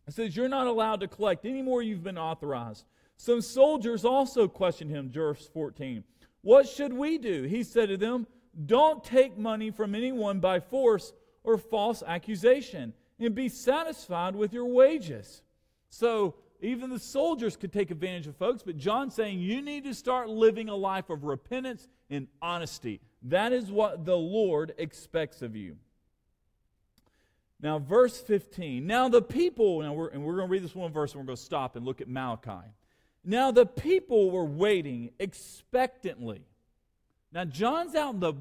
[0.06, 2.84] It says you're not allowed to collect any more you've been authorized.
[3.16, 6.04] Some soldiers also questioned him, verse 14.
[6.42, 7.42] What should we do?
[7.44, 8.26] He said to them,
[8.66, 14.66] Don't take money from anyone by force or false accusation, and be satisfied with your
[14.66, 15.42] wages.
[15.88, 19.94] So even the soldiers could take advantage of folks, but John's saying you need to
[19.94, 23.00] start living a life of repentance and honesty.
[23.22, 25.76] That is what the Lord expects of you.
[27.60, 28.86] Now, verse 15.
[28.86, 31.26] Now, the people, now we're, and we're going to read this one verse and we're
[31.26, 32.66] going to stop and look at Malachi.
[33.24, 36.42] Now, the people were waiting expectantly.
[37.32, 38.34] Now, John's out in the,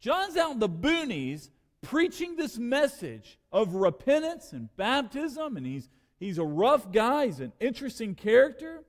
[0.00, 1.50] John's out in the boonies
[1.82, 5.88] preaching this message of repentance and baptism, and he's
[6.18, 8.82] He's a rough guy, he's an interesting character.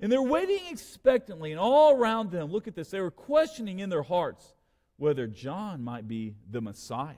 [0.00, 3.88] And they're waiting expectantly, and all around them, look at this, they were questioning in
[3.88, 4.54] their hearts
[4.96, 7.14] whether John might be the Messiah.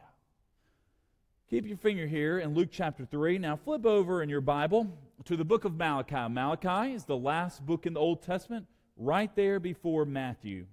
[1.55, 3.39] Keep your finger here in Luke chapter 3.
[3.39, 4.89] Now flip over in your Bible
[5.25, 6.29] to the book of Malachi.
[6.29, 10.67] Malachi is the last book in the Old Testament, right there before Matthew.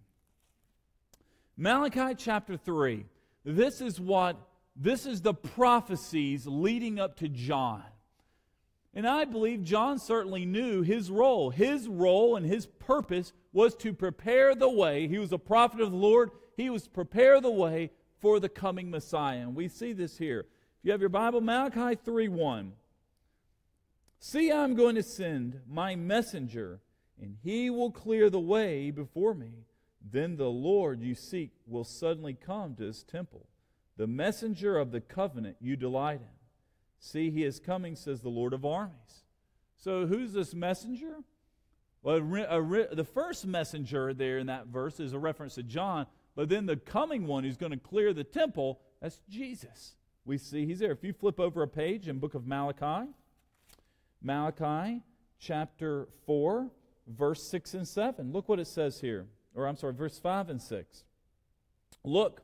[1.56, 3.06] Malachi chapter 3.
[3.46, 4.38] This is what,
[4.76, 7.84] this is the prophecies leading up to John.
[8.96, 11.52] And I believe John certainly knew his role.
[11.52, 15.08] His role and his purpose was to prepare the way.
[15.08, 16.32] He was a prophet of the Lord.
[16.58, 19.42] He was prepare the way for the coming Messiah.
[19.42, 20.48] And we see this here.
[20.82, 22.74] If you have your Bible, Malachi 3 1.
[24.20, 26.80] See, I'm going to send my messenger,
[27.22, 29.68] and he will clear the way before me.
[30.02, 33.46] Then the Lord you seek will suddenly come to his temple,
[33.96, 36.40] the messenger of the covenant you delight in.
[36.98, 39.26] See, he is coming, says the Lord of armies.
[39.78, 41.18] So, who's this messenger?
[42.02, 46.66] Well, the first messenger there in that verse is a reference to John, but then
[46.66, 49.94] the coming one who's going to clear the temple, that's Jesus.
[50.26, 50.92] We see he's there.
[50.92, 53.10] If you flip over a page in book of Malachi,
[54.22, 55.02] Malachi
[55.40, 56.70] chapter 4,
[57.08, 58.32] verse 6 and 7.
[58.32, 59.26] Look what it says here.
[59.56, 61.04] Or I'm sorry, verse 5 and 6.
[62.04, 62.42] Look,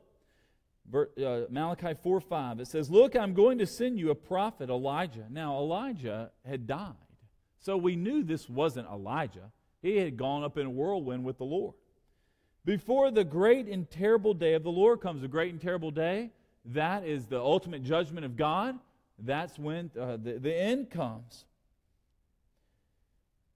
[0.92, 5.26] uh, Malachi 4 5, it says, Look, I'm going to send you a prophet, Elijah.
[5.30, 6.94] Now, Elijah had died.
[7.60, 9.50] So we knew this wasn't Elijah.
[9.82, 11.74] He had gone up in a whirlwind with the Lord.
[12.64, 16.30] Before the great and terrible day of the Lord comes, a great and terrible day,
[16.72, 18.78] that is the ultimate judgment of God.
[19.18, 21.44] That's when uh, the, the end comes.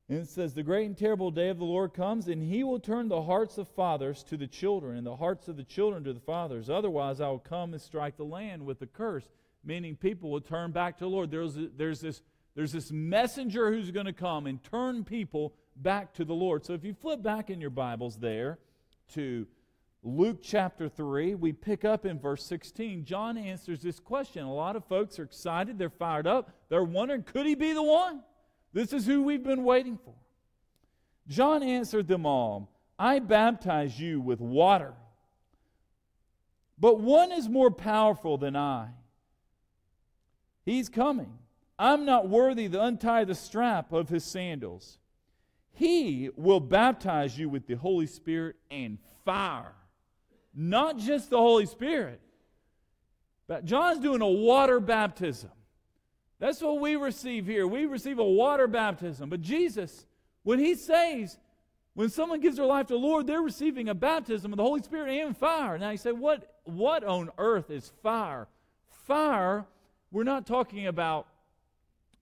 [0.09, 2.81] And it says, The great and terrible day of the Lord comes, and he will
[2.81, 6.13] turn the hearts of fathers to the children, and the hearts of the children to
[6.13, 6.69] the fathers.
[6.69, 9.29] Otherwise, I will come and strike the land with a curse,
[9.65, 11.31] meaning people will turn back to the Lord.
[11.31, 12.23] There's, there's, this,
[12.55, 16.65] there's this messenger who's going to come and turn people back to the Lord.
[16.65, 18.59] So if you flip back in your Bibles there
[19.15, 19.47] to
[20.05, 23.05] Luke chapter 3, we pick up in verse 16.
[23.05, 24.45] John answers this question.
[24.45, 27.83] A lot of folks are excited, they're fired up, they're wondering, could he be the
[27.83, 28.23] one?
[28.73, 30.15] This is who we've been waiting for.
[31.29, 34.95] John answered them all I baptize you with water,
[36.79, 38.89] but one is more powerful than I.
[40.65, 41.39] He's coming.
[41.79, 44.99] I'm not worthy to untie the strap of his sandals.
[45.73, 49.75] He will baptize you with the Holy Spirit and fire.
[50.55, 52.21] Not just the Holy Spirit,
[53.47, 55.51] but John's doing a water baptism.
[56.39, 57.67] That's what we receive here.
[57.67, 59.31] We receive a water baptism.
[59.31, 60.07] But Jesus,
[60.43, 61.39] when he says,
[61.95, 64.83] when someone gives their life to the Lord, they're receiving a baptism of the Holy
[64.83, 65.79] Spirit and fire.
[65.79, 68.49] Now you say, what, what on earth is fire?
[69.07, 69.67] Fire,
[70.11, 71.27] we're not talking about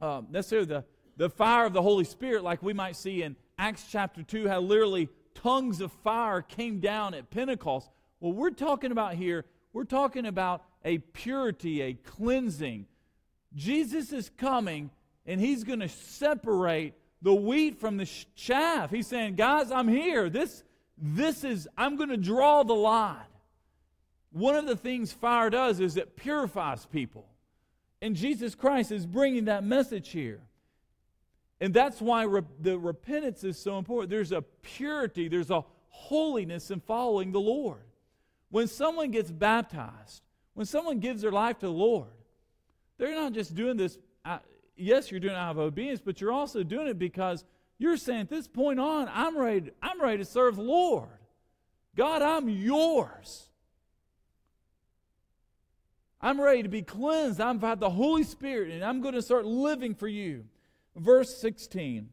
[0.01, 0.85] um, necessarily the,
[1.17, 4.61] the fire of the Holy Spirit like we might see in Acts chapter 2, how
[4.61, 7.89] literally tongues of fire came down at Pentecost.
[8.21, 12.87] What we're talking about here, we're talking about a purity, a cleansing,
[13.55, 14.91] Jesus is coming
[15.27, 18.91] and he's going to separate the wheat from the chaff.
[18.91, 20.31] He's saying, guys, I'm here.
[20.31, 20.63] This,
[20.97, 23.17] this is, I'm going to draw the line.
[24.33, 27.27] One of the things fire does is it purifies people.
[28.01, 30.41] And Jesus Christ is bringing that message here.
[31.61, 34.09] And that's why re- the repentance is so important.
[34.09, 37.83] There's a purity, there's a holiness in following the Lord.
[38.51, 40.23] When someone gets baptized,
[40.55, 42.09] when someone gives their life to the Lord,
[42.99, 43.99] they're not just doing this,
[44.77, 47.45] yes, you're doing it out of obedience, but you're also doing it because
[47.79, 51.09] you're saying, at this point on, I'm ready, I'm ready to serve the Lord.
[51.97, 53.49] God, I'm yours.
[56.21, 57.41] I'm ready to be cleansed.
[57.41, 60.45] I've had the Holy Spirit, and I'm going to start living for you.
[60.97, 62.11] Verse 16,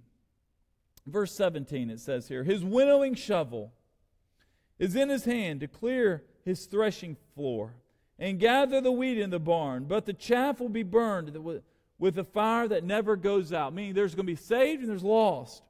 [1.06, 3.74] verse 17, it says here His winnowing shovel
[4.80, 7.74] is in his hand to clear his threshing floor
[8.18, 11.38] and gather the wheat in the barn, but the chaff will be burned
[12.00, 13.74] with a fire that never goes out.
[13.74, 15.62] Meaning there's going to be saved and there's lost.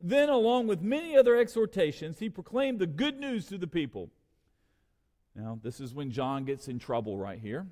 [0.00, 4.10] Then, along with many other exhortations, he proclaimed the good news to the people.
[5.36, 7.66] Now, this is when John gets in trouble right here.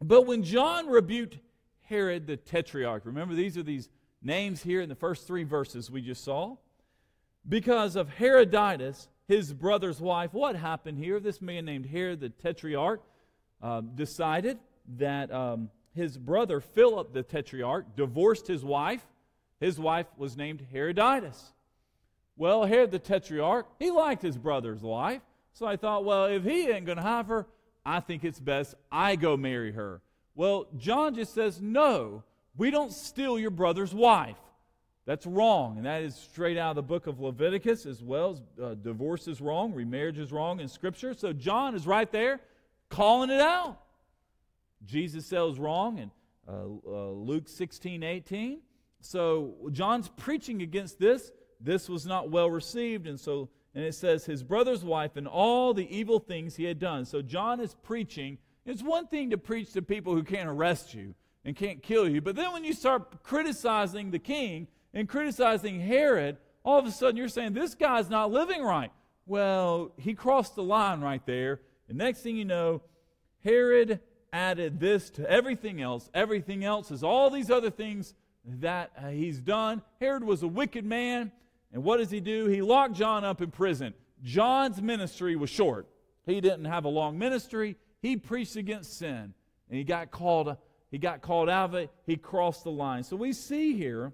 [0.00, 1.38] But when John rebuked
[1.82, 3.90] Herod the Tetrarch, remember these are these
[4.22, 6.56] names here in the first three verses we just saw.
[7.46, 11.20] Because of Herodias, his brother's wife, what happened here?
[11.20, 13.00] This man named Herod the Tetrarch
[13.62, 14.58] uh, decided
[14.98, 19.06] that um, his brother Philip the Tetrarch divorced his wife.
[19.60, 21.52] His wife was named Herodias.
[22.36, 25.22] Well, Herod the Tetrarch, he liked his brother's wife.
[25.52, 27.46] So I thought, well, if he ain't going to have her,
[27.86, 30.02] I think it's best I go marry her.
[30.34, 32.24] Well, John just says, no,
[32.56, 34.38] we don't steal your brother's wife.
[35.10, 35.76] That's wrong.
[35.76, 38.30] And that is straight out of the book of Leviticus as well.
[38.30, 41.14] As, uh, divorce is wrong, remarriage is wrong in Scripture.
[41.14, 42.38] So John is right there
[42.90, 43.80] calling it out.
[44.86, 46.12] Jesus says wrong in
[46.46, 46.52] uh,
[46.86, 48.60] uh, Luke 16, 18.
[49.00, 51.32] So John's preaching against this.
[51.60, 53.08] This was not well received.
[53.08, 56.78] And so, and it says his brother's wife and all the evil things he had
[56.78, 57.04] done.
[57.04, 58.38] So John is preaching.
[58.64, 62.20] It's one thing to preach to people who can't arrest you and can't kill you.
[62.20, 67.16] But then when you start criticizing the king and criticizing Herod, all of a sudden
[67.16, 68.90] you're saying, this guy's not living right.
[69.26, 71.60] Well, he crossed the line right there.
[71.88, 72.82] And next thing you know,
[73.44, 74.00] Herod
[74.32, 76.08] added this to everything else.
[76.14, 78.14] Everything else is all these other things
[78.44, 79.82] that uh, he's done.
[80.00, 81.32] Herod was a wicked man.
[81.72, 82.46] And what does he do?
[82.46, 83.94] He locked John up in prison.
[84.22, 85.86] John's ministry was short.
[86.26, 87.76] He didn't have a long ministry.
[88.02, 89.34] He preached against sin.
[89.68, 90.56] And he got called,
[90.90, 91.90] he got called out of it.
[92.06, 93.04] He crossed the line.
[93.04, 94.12] So we see here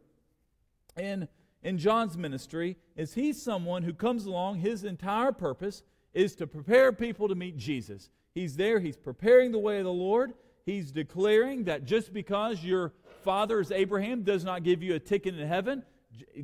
[0.97, 1.29] in,
[1.63, 5.83] in John's ministry is he's someone who comes along, his entire purpose
[6.15, 8.11] is to prepare people to meet Jesus.
[8.35, 10.35] He's there, he's preparing the way of the Lord.
[10.65, 12.93] he's declaring that just because your
[13.23, 15.83] father is Abraham does not give you a ticket into heaven.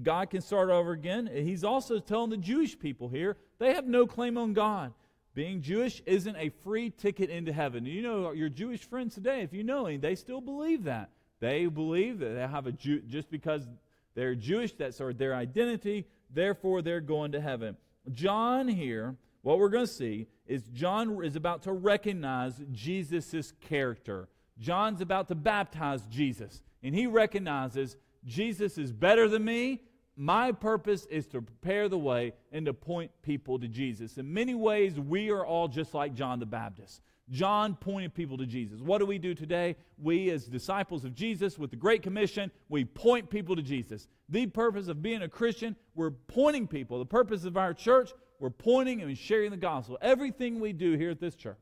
[0.03, 1.29] God can start over again.
[1.33, 4.93] He's also telling the Jewish people here they have no claim on God.
[5.35, 7.87] Being Jewish isn't a free ticket into heaven.
[7.87, 11.11] You know, your Jewish friends today, if you know any, they still believe that.
[11.41, 13.67] They believe that they have a Jew, just because
[14.15, 17.77] they're Jewish, that's their identity, therefore they're going to heaven.
[18.11, 24.29] John here, what we're going to see is John is about to recognize Jesus' character.
[24.59, 29.83] John's about to baptize Jesus, and he recognizes Jesus is better than me.
[30.15, 34.19] My purpose is to prepare the way and to point people to Jesus.
[34.19, 37.01] In many ways, we are all just like John the Baptist.
[37.33, 38.81] John pointed people to Jesus.
[38.81, 39.77] What do we do today?
[39.97, 44.07] We, as disciples of Jesus, with the Great Commission, we point people to Jesus.
[44.29, 46.99] The purpose of being a Christian, we're pointing people.
[46.99, 49.97] The purpose of our church, we're pointing and sharing the gospel.
[50.03, 51.57] Everything we do here at this church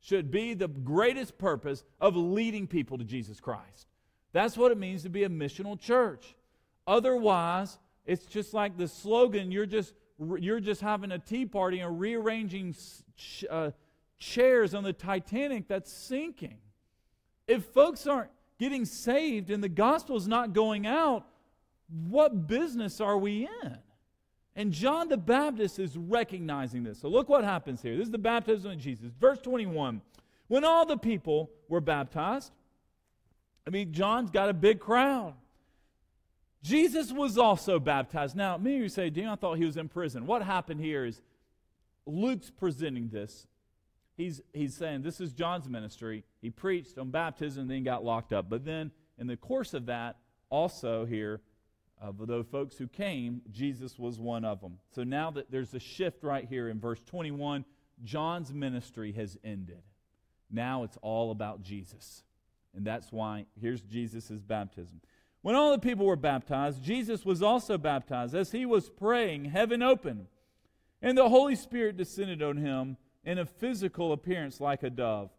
[0.00, 3.86] should be the greatest purpose of leading people to Jesus Christ.
[4.32, 6.34] That's what it means to be a missional church.
[6.86, 9.94] Otherwise, it's just like the slogan you're just
[10.38, 12.74] you're just having a tea party and rearranging
[13.50, 13.70] uh,
[14.24, 16.58] chairs on the Titanic that's sinking.
[17.46, 21.26] If folks aren't getting saved and the gospel is not going out,
[22.08, 23.78] what business are we in?
[24.56, 27.00] And John the Baptist is recognizing this.
[27.00, 27.96] So look what happens here.
[27.96, 29.12] This is the baptism of Jesus.
[29.20, 30.00] Verse 21.
[30.48, 32.52] When all the people were baptized,
[33.66, 35.34] I mean, John's got a big crowd.
[36.62, 38.36] Jesus was also baptized.
[38.36, 40.26] Now, many of you say, Dean, I thought he was in prison.
[40.26, 41.20] What happened here is
[42.06, 43.46] Luke's presenting this.
[44.16, 46.24] He's, he's saying this is John's ministry.
[46.40, 48.48] He preached on baptism, then got locked up.
[48.48, 50.16] But then, in the course of that,
[50.50, 51.40] also here,
[52.02, 54.78] uh, of those folks who came, Jesus was one of them.
[54.94, 57.64] So now that there's a shift right here in verse 21,
[58.02, 59.82] John's ministry has ended.
[60.50, 62.22] Now it's all about Jesus.
[62.74, 65.00] And that's why here's Jesus' baptism.
[65.42, 68.34] When all the people were baptized, Jesus was also baptized.
[68.34, 70.26] As he was praying, heaven opened,
[71.02, 75.30] and the Holy Spirit descended on him in a physical appearance like a dove.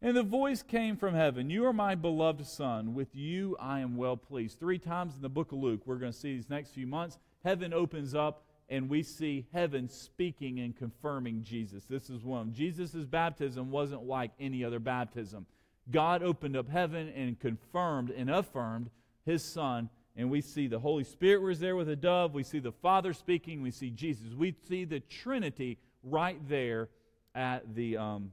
[0.00, 2.94] And the voice came from heaven You are my beloved Son.
[2.94, 4.60] With you I am well pleased.
[4.60, 7.18] Three times in the book of Luke, we're going to see these next few months,
[7.44, 11.84] heaven opens up and we see heaven speaking and confirming Jesus.
[11.86, 12.52] This is one.
[12.52, 15.46] Jesus' baptism wasn't like any other baptism.
[15.90, 18.90] God opened up heaven and confirmed and affirmed
[19.24, 19.88] his Son.
[20.16, 22.34] And we see the Holy Spirit was there with a dove.
[22.34, 23.62] We see the Father speaking.
[23.62, 24.34] We see Jesus.
[24.34, 26.88] We see the Trinity right there
[27.34, 28.32] at the um,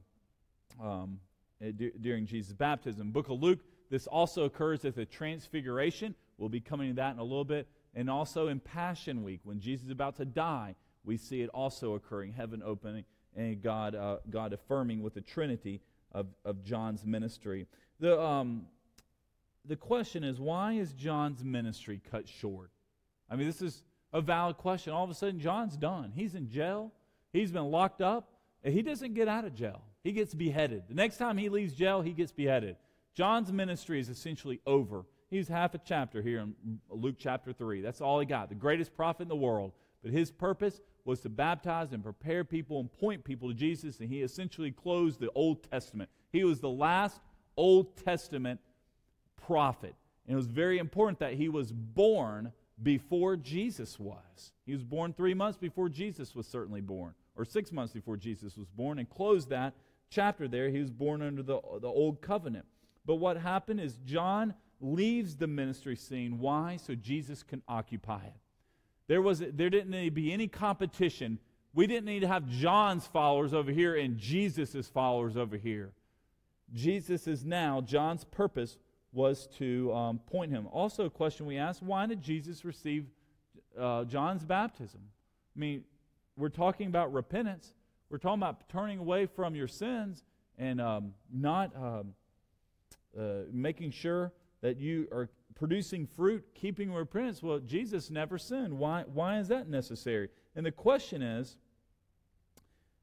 [0.82, 1.20] um,
[1.62, 1.70] uh,
[2.00, 3.10] during Jesus' baptism.
[3.10, 6.14] Book of Luke, this also occurs at the Transfiguration.
[6.38, 7.66] We'll be coming to that in a little bit.
[7.94, 10.74] And also in Passion Week, when Jesus is about to die,
[11.04, 15.80] we see it also occurring, heaven opening and God, uh, God affirming with the Trinity
[16.12, 17.66] of, of John's ministry.
[18.00, 18.66] The, um,
[19.64, 22.70] the question is, why is John's ministry cut short?
[23.30, 23.82] I mean, this is
[24.12, 24.92] a valid question.
[24.92, 26.12] All of a sudden, John's done.
[26.14, 26.92] He's in jail,
[27.32, 28.28] he's been locked up,
[28.72, 29.82] he doesn't get out of jail.
[30.02, 30.84] He gets beheaded.
[30.88, 32.76] The next time he leaves jail, he gets beheaded.
[33.14, 35.04] John's ministry is essentially over.
[35.30, 37.80] He's half a chapter here in Luke chapter 3.
[37.80, 38.48] That's all he got.
[38.48, 39.72] The greatest prophet in the world.
[40.02, 44.08] But his purpose was to baptize and prepare people and point people to Jesus, and
[44.08, 46.10] he essentially closed the Old Testament.
[46.32, 47.20] He was the last
[47.56, 48.60] Old Testament
[49.36, 49.94] prophet.
[50.26, 52.52] And it was very important that he was born
[52.82, 54.52] before Jesus was.
[54.64, 58.56] He was born three months before Jesus was certainly born, or six months before Jesus
[58.56, 59.74] was born, and closed that
[60.10, 62.66] chapter there, he was born under the, the old covenant.
[63.04, 66.38] But what happened is John leaves the ministry scene.
[66.38, 66.76] Why?
[66.76, 68.34] So Jesus can occupy it.
[69.08, 71.38] There, was, there didn't need to be any competition.
[71.72, 75.92] We didn't need to have John's followers over here and Jesus' followers over here.
[76.72, 78.78] Jesus is now, John's purpose
[79.16, 80.68] was to um, point him.
[80.70, 83.06] Also, a question we asked why did Jesus receive
[83.78, 85.00] uh, John's baptism?
[85.56, 85.84] I mean,
[86.36, 87.72] we're talking about repentance.
[88.10, 90.22] We're talking about turning away from your sins
[90.58, 92.14] and um, not um,
[93.18, 97.42] uh, making sure that you are producing fruit, keeping repentance.
[97.42, 98.78] Well, Jesus never sinned.
[98.78, 100.28] Why, why is that necessary?
[100.54, 101.56] And the question is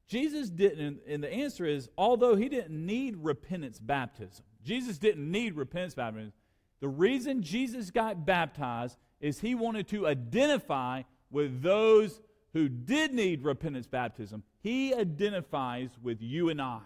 [0.06, 5.54] Jesus didn't, and the answer is although he didn't need repentance baptism, Jesus didn't need
[5.54, 6.32] repentance baptism.
[6.80, 12.20] The reason Jesus got baptized is he wanted to identify with those
[12.52, 16.80] who did need repentance baptism he identifies with you and I.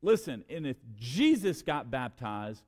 [0.00, 2.62] Listen, and if Jesus got baptized,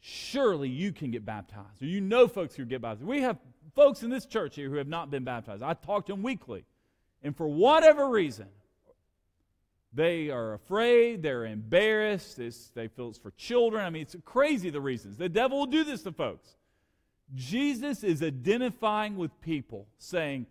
[0.00, 1.82] surely you can get baptized.
[1.82, 3.06] Or you know folks who get baptized.
[3.06, 3.36] We have
[3.76, 5.62] folks in this church here who have not been baptized.
[5.62, 6.64] I talk to them weekly.
[7.22, 8.48] And for whatever reason,
[9.94, 13.84] They are afraid, they're embarrassed, it's, they feel it's for children.
[13.84, 15.18] I mean, it's crazy the reasons.
[15.18, 16.56] The devil will do this to folks.
[17.34, 20.46] Jesus is identifying with people, saying,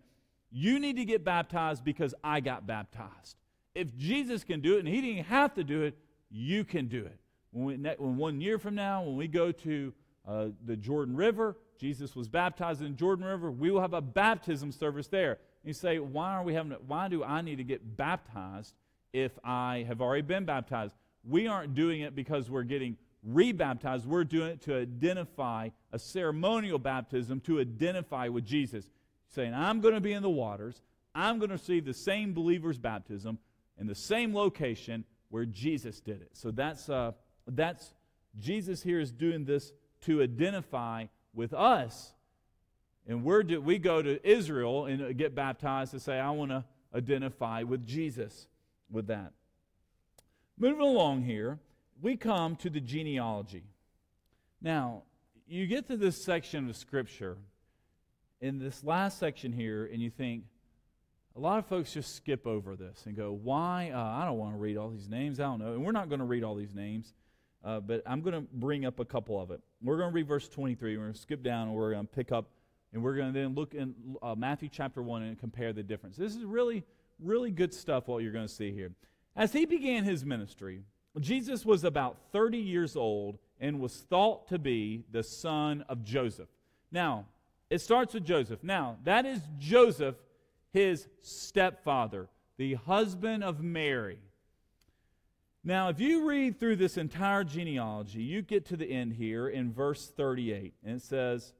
[0.50, 3.36] You need to get baptized because I got baptized.
[3.74, 5.96] If Jesus can do it and he didn't have to do it,
[6.30, 7.18] you can do it.
[7.50, 9.92] When, we, when one year from now, when we go to
[10.26, 14.70] uh, the Jordan River, Jesus was baptized in Jordan River, we will have a baptism
[14.70, 15.38] service there.
[15.64, 16.72] You say, why are we having?
[16.86, 18.74] Why do I need to get baptized
[19.12, 20.94] if I have already been baptized?
[21.24, 24.06] We aren't doing it because we're getting rebaptized.
[24.06, 28.90] We're doing it to identify a ceremonial baptism to identify with Jesus,
[29.28, 30.82] saying, "I'm going to be in the waters.
[31.14, 33.38] I'm going to receive the same believer's baptism
[33.78, 37.12] in the same location where Jesus did it." So that's uh,
[37.46, 37.92] that's
[38.38, 42.12] Jesus here is doing this to identify with us
[43.06, 46.64] and we're do, we go to Israel and get baptized to say, I want to
[46.94, 48.46] identify with Jesus
[48.92, 49.32] with that.
[50.58, 51.58] Moving along here,
[52.00, 53.64] we come to the genealogy.
[54.60, 55.02] Now,
[55.46, 57.36] you get to this section of Scripture,
[58.40, 60.44] in this last section here, and you think,
[61.34, 63.90] a lot of folks just skip over this and go, Why?
[63.94, 65.40] Uh, I don't want to read all these names.
[65.40, 65.72] I don't know.
[65.72, 67.14] And we're not going to read all these names,
[67.64, 69.60] uh, but I'm going to bring up a couple of it.
[69.82, 70.96] We're going to read verse 23.
[70.96, 72.50] We're going to skip down and we're going to pick up
[72.92, 76.16] and we're going to then look in uh, Matthew chapter 1 and compare the difference.
[76.16, 76.84] This is really,
[77.22, 78.92] really good stuff, what you're going to see here.
[79.34, 80.82] As he began his ministry,
[81.20, 86.48] Jesus was about 30 years old and was thought to be the son of Joseph.
[86.90, 87.26] Now,
[87.70, 88.62] it starts with Joseph.
[88.62, 90.16] Now, that is Joseph,
[90.72, 94.18] his stepfather, the husband of Mary.
[95.64, 99.72] Now, if you read through this entire genealogy, you get to the end here in
[99.72, 101.52] verse 38, and it says,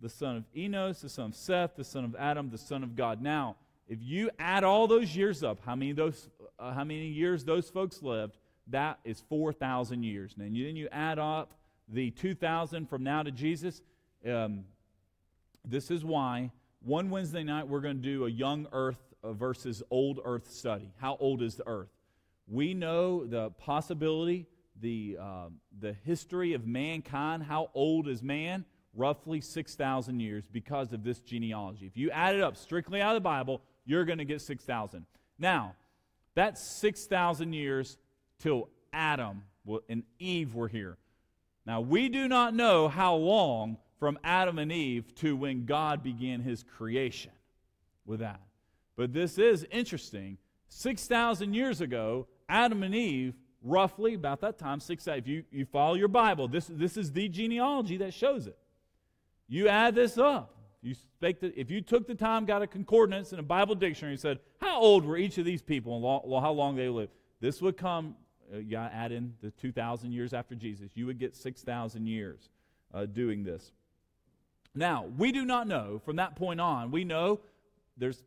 [0.00, 2.96] the son of Enos, the son of Seth, the son of Adam, the son of
[2.96, 3.22] God.
[3.22, 3.56] Now,
[3.88, 6.28] if you add all those years up, how many those,
[6.58, 8.38] uh, how many years those folks lived?
[8.68, 10.34] That is four thousand years.
[10.36, 11.52] And then you add up
[11.88, 13.82] the two thousand from now to Jesus.
[14.26, 14.64] Um,
[15.66, 20.20] this is why one Wednesday night we're going to do a young Earth versus old
[20.24, 20.92] Earth study.
[20.98, 21.90] How old is the Earth?
[22.46, 24.46] We know the possibility,
[24.80, 27.42] the uh, the history of mankind.
[27.42, 28.64] How old is man?
[28.96, 31.86] roughly 6,000 years because of this genealogy.
[31.86, 35.06] If you add it up strictly out of the Bible, you're going to get 6,000.
[35.38, 35.74] Now,
[36.34, 37.96] that's 6,000 years
[38.38, 39.42] till Adam
[39.88, 40.96] and Eve were here.
[41.66, 46.40] Now, we do not know how long from Adam and Eve to when God began
[46.40, 47.32] his creation
[48.04, 48.40] with that.
[48.96, 50.38] But this is interesting.
[50.68, 55.94] 6,000 years ago, Adam and Eve, roughly about that time, 6,000, if you, you follow
[55.94, 58.58] your Bible, this, this is the genealogy that shows it.
[59.48, 60.53] You add this up.
[60.84, 64.20] You the, if you took the time, got a concordance and a Bible dictionary, and
[64.20, 67.12] said, How old were each of these people and how long they lived?
[67.40, 68.16] This would come,
[68.52, 70.90] uh, you add in the 2,000 years after Jesus.
[70.94, 72.50] You would get 6,000 years
[72.92, 73.72] uh, doing this.
[74.74, 76.90] Now, we do not know from that point on.
[76.90, 77.40] We know
[77.96, 78.22] there's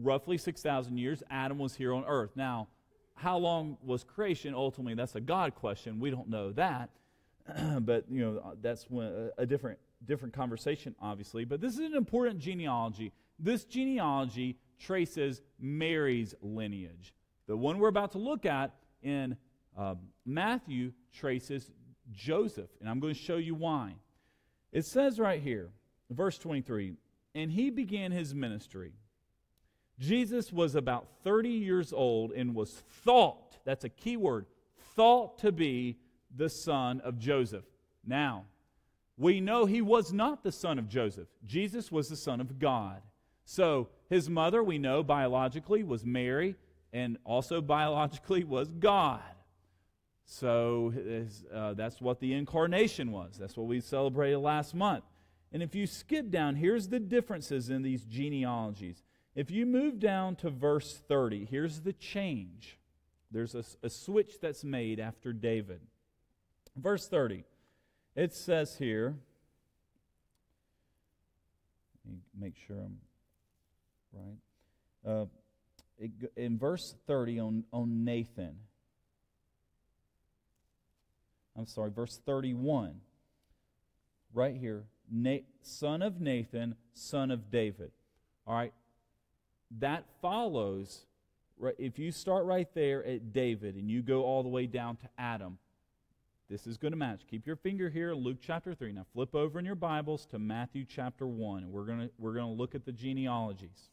[0.00, 2.30] roughly 6,000 years Adam was here on earth.
[2.34, 2.68] Now,
[3.14, 4.54] how long was creation?
[4.54, 6.00] Ultimately, that's a God question.
[6.00, 6.88] We don't know that.
[7.80, 11.94] but, you know, that's when, a, a different different conversation, obviously, but this is an
[11.94, 13.12] important genealogy.
[13.38, 17.14] This genealogy traces Mary's lineage.
[17.46, 19.36] The one we're about to look at in
[19.76, 19.94] uh,
[20.24, 21.70] Matthew traces
[22.12, 23.94] Joseph, and I'm going to show you why.
[24.72, 25.70] It says right here,
[26.10, 26.94] verse 23,
[27.34, 28.92] and he began his ministry.
[29.98, 34.46] Jesus was about 30 years old and was thought, that's a key word,
[34.94, 35.98] thought to be
[36.34, 37.64] the son of Joseph.
[38.06, 38.44] Now,
[39.20, 41.28] we know he was not the son of Joseph.
[41.44, 43.02] Jesus was the son of God.
[43.44, 46.56] So his mother, we know biologically, was Mary,
[46.90, 49.20] and also biologically was God.
[50.24, 50.94] So
[51.54, 53.36] uh, that's what the incarnation was.
[53.38, 55.04] That's what we celebrated last month.
[55.52, 59.02] And if you skip down, here's the differences in these genealogies.
[59.34, 62.78] If you move down to verse 30, here's the change.
[63.30, 65.80] There's a, a switch that's made after David.
[66.74, 67.44] Verse 30.
[68.16, 69.14] It says here,
[72.38, 72.98] make sure I'm
[74.12, 74.38] right.
[75.06, 75.26] Uh,
[76.36, 78.56] in verse 30 on, on Nathan,
[81.56, 83.00] I'm sorry, verse 31,
[84.32, 87.92] right here, Na- son of Nathan, son of David.
[88.46, 88.72] All right,
[89.78, 91.06] that follows,
[91.58, 94.96] right, if you start right there at David and you go all the way down
[94.96, 95.58] to Adam,
[96.50, 97.20] this is going to match.
[97.30, 98.92] Keep your finger here, Luke chapter 3.
[98.92, 102.34] Now flip over in your Bibles to Matthew chapter 1, and we're going to, we're
[102.34, 103.90] going to look at the genealogies.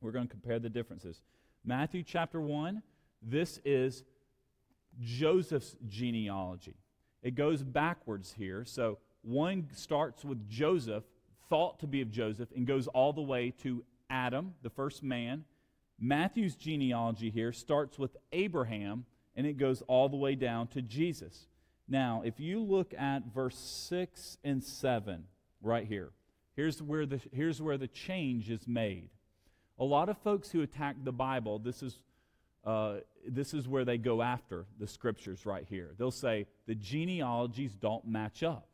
[0.00, 1.20] We're going to compare the differences.
[1.62, 2.82] Matthew chapter 1,
[3.20, 4.02] This is
[4.98, 6.76] Joseph's genealogy.
[7.22, 8.64] It goes backwards here.
[8.64, 11.04] So one starts with Joseph,
[11.50, 15.44] thought to be of Joseph, and goes all the way to Adam, the first man.
[16.00, 19.04] Matthew's genealogy here starts with Abraham,
[19.36, 21.46] and it goes all the way down to Jesus.
[21.88, 25.24] Now, if you look at verse 6 and 7,
[25.62, 26.10] right here,
[26.54, 29.10] here's where the, here's where the change is made.
[29.78, 31.98] A lot of folks who attack the Bible, this is,
[32.64, 35.94] uh, this is where they go after the scriptures right here.
[35.98, 38.68] They'll say the genealogies don't match up.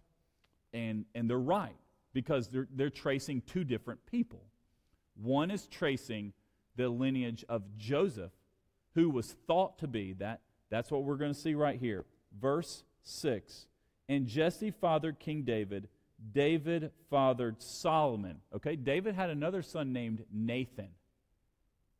[0.75, 1.77] And, and they're right
[2.13, 4.43] because they're, they're tracing two different people.
[5.15, 6.33] One is tracing
[6.77, 8.33] the lineage of Joseph,
[8.95, 10.41] who was thought to be that.
[10.71, 12.05] That's what we're going to see right here.
[12.41, 13.66] Verse 6.
[14.09, 15.89] And Jesse fathered King David.
[16.33, 18.41] David fathered Solomon.
[18.55, 20.89] Okay, David had another son named Nathan.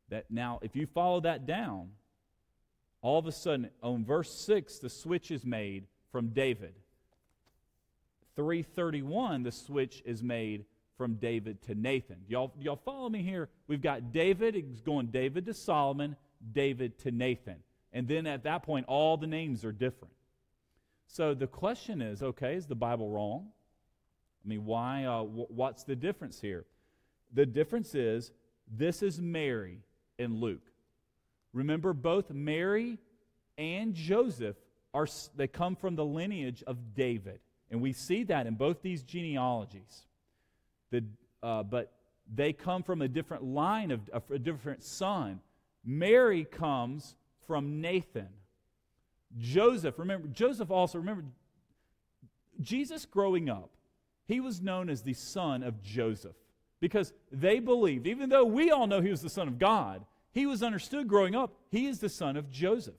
[0.09, 1.89] That now, if you follow that down,
[3.01, 6.73] all of a sudden, on verse 6, the switch is made from David.
[8.35, 10.65] 331, the switch is made
[10.97, 12.17] from David to Nathan.
[12.27, 13.49] Y'all, y'all follow me here?
[13.67, 16.15] We've got David, going David to Solomon,
[16.51, 17.55] David to Nathan.
[17.91, 20.13] And then at that point, all the names are different.
[21.07, 23.47] So the question is okay, is the Bible wrong?
[24.45, 25.05] I mean, why?
[25.05, 26.65] Uh, w- what's the difference here?
[27.33, 28.31] The difference is
[28.71, 29.79] this is Mary
[30.19, 30.71] and Luke.
[31.53, 32.99] Remember, both Mary
[33.57, 34.55] and Joseph
[34.93, 37.39] are they come from the lineage of David,
[37.71, 40.05] and we see that in both these genealogies.
[40.91, 41.03] The,
[41.41, 41.91] uh, but
[42.33, 45.39] they come from a different line of, of a different son.
[45.83, 47.15] Mary comes
[47.49, 48.29] from Nathan.
[49.39, 51.23] Joseph, remember, Joseph also, remember,
[52.61, 53.71] Jesus growing up,
[54.27, 56.35] he was known as the son of Joseph
[56.79, 60.45] because they believed, even though we all know he was the son of God, he
[60.45, 62.93] was understood growing up, he is the son of Joseph.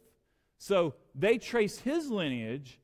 [0.58, 2.80] So they trace his lineage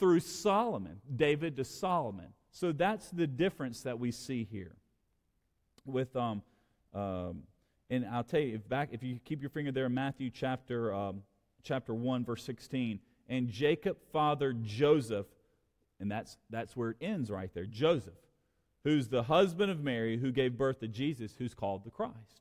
[0.00, 2.30] through Solomon, David to Solomon.
[2.50, 4.74] So that's the difference that we see here.
[5.86, 6.42] With um,
[6.92, 7.44] um
[7.90, 11.22] and I'll tell you if back if you keep your finger there, Matthew chapter um,
[11.62, 15.26] chapter one verse sixteen, and Jacob fathered Joseph,
[16.00, 17.66] and that's that's where it ends right there.
[17.66, 18.14] Joseph,
[18.84, 22.40] who's the husband of Mary, who gave birth to Jesus, who's called the Christ.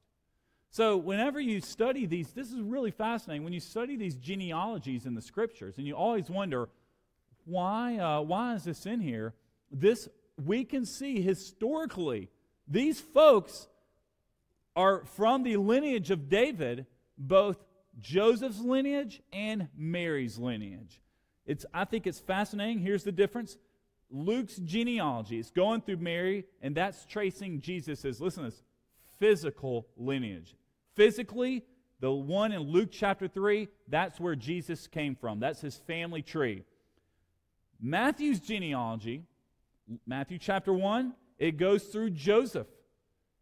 [0.70, 3.44] So, whenever you study these, this is really fascinating.
[3.44, 6.68] When you study these genealogies in the scriptures, and you always wonder,
[7.46, 9.36] why, uh, why is this in here?
[9.72, 10.10] This,
[10.44, 12.32] we can see historically,
[12.68, 13.68] these folks
[14.76, 16.86] are from the lineage of David,
[17.18, 17.58] both
[18.00, 21.02] Joseph's lineage and Mary's lineage.
[21.46, 22.80] It's, I think it's fascinating.
[22.80, 23.58] Here's the difference
[24.10, 28.64] Luke's genealogy is going through Mary, and that's tracing Jesus' listen to this,
[29.20, 30.56] physical lineage.
[30.96, 31.64] Physically,
[32.00, 35.40] the one in Luke chapter 3, that's where Jesus came from.
[35.40, 36.64] That's his family tree.
[37.82, 39.24] Matthew's genealogy,
[40.06, 42.68] Matthew chapter 1, it goes through Joseph.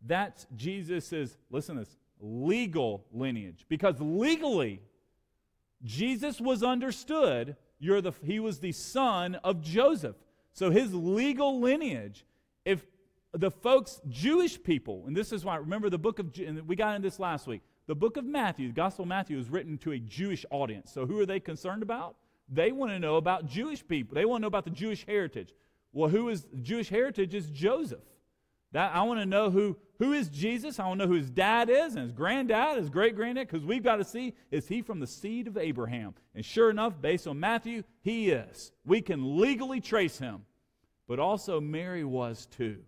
[0.06, 3.66] That's Jesus' listen to this, legal lineage.
[3.70, 4.82] Because legally,
[5.84, 10.16] Jesus was understood, you're the, he was the son of Joseph.
[10.54, 12.26] So his legal lineage,
[12.66, 12.86] if
[13.34, 16.95] the folks, Jewish people, and this is why, remember the book of, and we got
[16.95, 19.91] in this last week, the book of Matthew, the Gospel of Matthew is written to
[19.91, 20.91] a Jewish audience.
[20.91, 22.16] So who are they concerned about?
[22.47, 24.16] They want to know about Jewish people.
[24.16, 25.54] They want to know about the Jewish heritage.
[25.93, 28.04] Well, who is Jewish heritage is Joseph.
[28.74, 30.80] That I want to know who who is Jesus.
[30.80, 33.63] I want to know who his dad is and his granddad, his great granddad, because
[33.63, 36.15] we've got to see is he from the seed of Abraham?
[36.34, 38.72] And sure enough, based on Matthew, he is.
[38.86, 40.43] We can legally trace him.
[41.07, 42.80] But also Mary was too.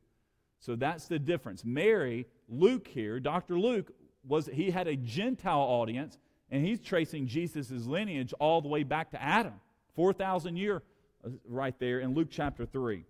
[0.59, 1.65] So that's the difference.
[1.65, 3.59] Mary, Luke here, Dr.
[3.59, 3.91] Luke,
[4.25, 6.17] was he had a Gentile audience,
[6.49, 9.53] and he's tracing Jesus' lineage all the way back to Adam,
[9.95, 10.81] 4,000 year
[11.25, 13.03] uh, right there in Luke chapter 3.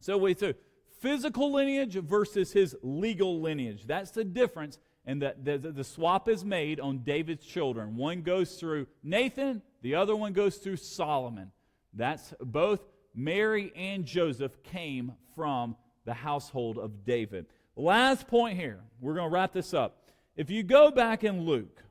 [0.00, 0.54] So we so
[1.02, 3.84] physical lineage versus his legal lineage.
[3.86, 7.96] That's the difference, and that the, the swap is made on David's children.
[7.96, 11.50] One goes through Nathan, the other one goes through Solomon.
[11.92, 12.80] That's both
[13.14, 17.46] Mary and Joseph came from the household of David.
[17.76, 18.80] Last point here.
[19.00, 20.08] We're going to wrap this up.
[20.36, 21.82] If you go back in Luke,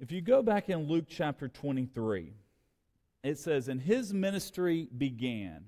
[0.00, 2.32] if you go back in Luke chapter 23,
[3.22, 5.66] it says, And his ministry began.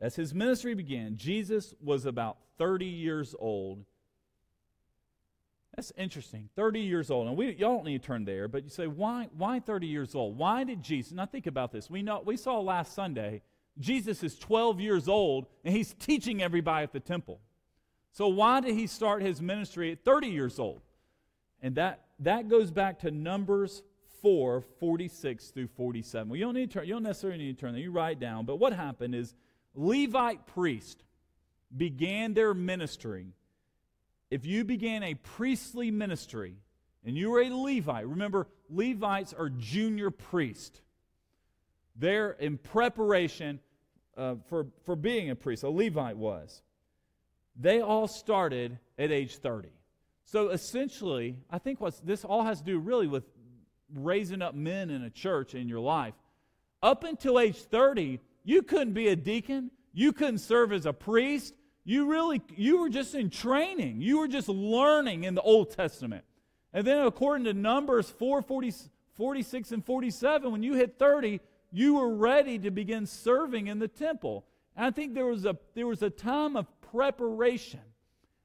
[0.00, 3.84] As his ministry began, Jesus was about 30 years old.
[5.74, 6.48] That's interesting.
[6.56, 7.28] 30 years old.
[7.28, 10.14] And we, y'all don't need to turn there, but you say, why, why 30 years
[10.14, 10.36] old?
[10.36, 11.12] Why did Jesus?
[11.12, 11.88] Now think about this.
[11.88, 13.42] We, know, we saw last Sunday
[13.78, 17.40] Jesus is 12 years old and he's teaching everybody at the temple.
[18.12, 20.80] So, why did he start his ministry at 30 years old?
[21.62, 23.82] And that, that goes back to Numbers
[24.22, 26.28] 4, 46 through 47.
[26.28, 27.82] Well, you don't, need to turn, you don't necessarily need to turn there.
[27.82, 28.44] You write down.
[28.44, 29.34] But what happened is
[29.74, 31.02] Levite priest
[31.76, 33.28] began their ministry.
[34.30, 36.56] If you began a priestly ministry
[37.04, 40.80] and you were a Levite, remember, Levites are junior priests.
[41.96, 43.60] They're in preparation
[44.16, 45.62] uh, for, for being a priest.
[45.62, 46.62] A Levite was.
[47.56, 49.68] They all started at age 30.
[50.24, 53.24] So essentially, I think what this all has to do really with
[53.94, 56.14] raising up men in a church in your life.
[56.82, 61.54] Up until age 30, you couldn't be a deacon, you couldn't serve as a priest.
[61.84, 64.02] You really you were just in training.
[64.02, 66.24] You were just learning in the Old Testament.
[66.72, 68.72] And then according to Numbers 4 40,
[69.14, 71.40] 46 and 47, when you hit 30,
[71.72, 74.44] you were ready to begin serving in the temple.
[74.76, 77.80] And I think there was a there was a time of preparation.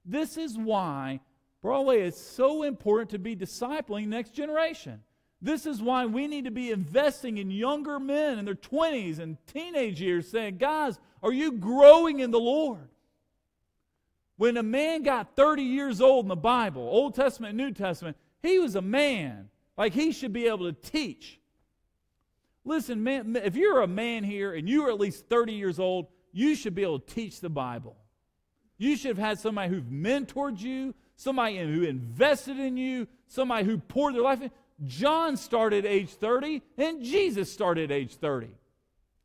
[0.06, 1.20] This is why
[1.62, 5.02] Broadway is so important to be discipling next generation.
[5.44, 9.38] This is why we need to be investing in younger men in their 20s and
[9.46, 12.88] teenage years, saying, Guys, are you growing in the Lord?
[14.38, 18.58] When a man got 30 years old in the Bible, Old Testament New Testament, he
[18.58, 19.50] was a man.
[19.78, 21.41] Like he should be able to teach.
[22.64, 26.56] Listen, man, if you're a man here and you're at least 30 years old, you
[26.56, 27.98] should be able to teach the Bible.
[28.78, 33.78] You should have had somebody who've mentored you, somebody who invested in you, somebody who
[33.78, 34.52] poured their life in.
[34.86, 38.49] John started age 30 and Jesus started age 30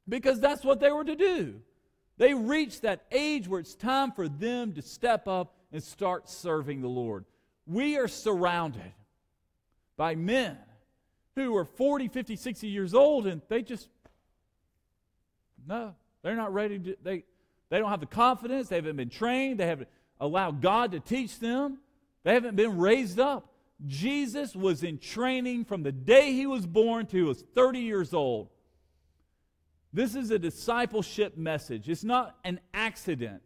[0.08, 1.60] because that's what they were to do.
[2.16, 6.80] They reached that age where it's time for them to step up and start serving
[6.80, 7.24] the Lord.
[7.66, 8.92] We are surrounded
[9.96, 10.56] by men
[11.34, 13.88] who are 40, 50, 60 years old and they just,
[15.66, 17.24] no, they're not ready to, they,
[17.70, 19.88] they don't have the confidence, they haven't been trained, they haven't
[20.20, 21.78] allowed God to teach them,
[22.24, 23.52] they haven't been raised up.
[23.86, 28.12] Jesus was in training from the day he was born to he was 30 years
[28.12, 28.48] old.
[29.92, 31.88] This is a discipleship message.
[31.88, 33.42] It's not an accident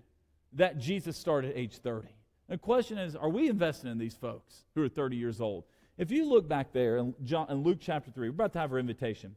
[0.54, 2.08] that Jesus started at age 30.
[2.48, 5.64] The question is, are we investing in these folks who are 30 years old?
[5.96, 8.72] If you look back there in, John, in Luke chapter 3, we're about to have
[8.72, 9.36] our invitation.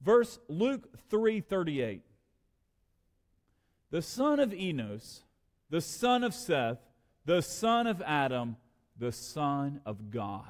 [0.00, 2.02] Verse Luke 3 38.
[3.90, 5.22] The son of Enos,
[5.70, 6.78] the son of Seth,
[7.24, 8.56] the son of Adam,
[8.98, 10.44] the Son of God.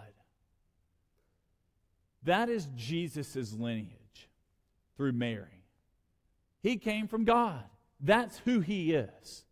[2.22, 4.28] That is Jesus' lineage
[4.97, 5.64] through Mary.
[6.62, 7.62] He came from God.
[8.01, 9.44] That's who he is.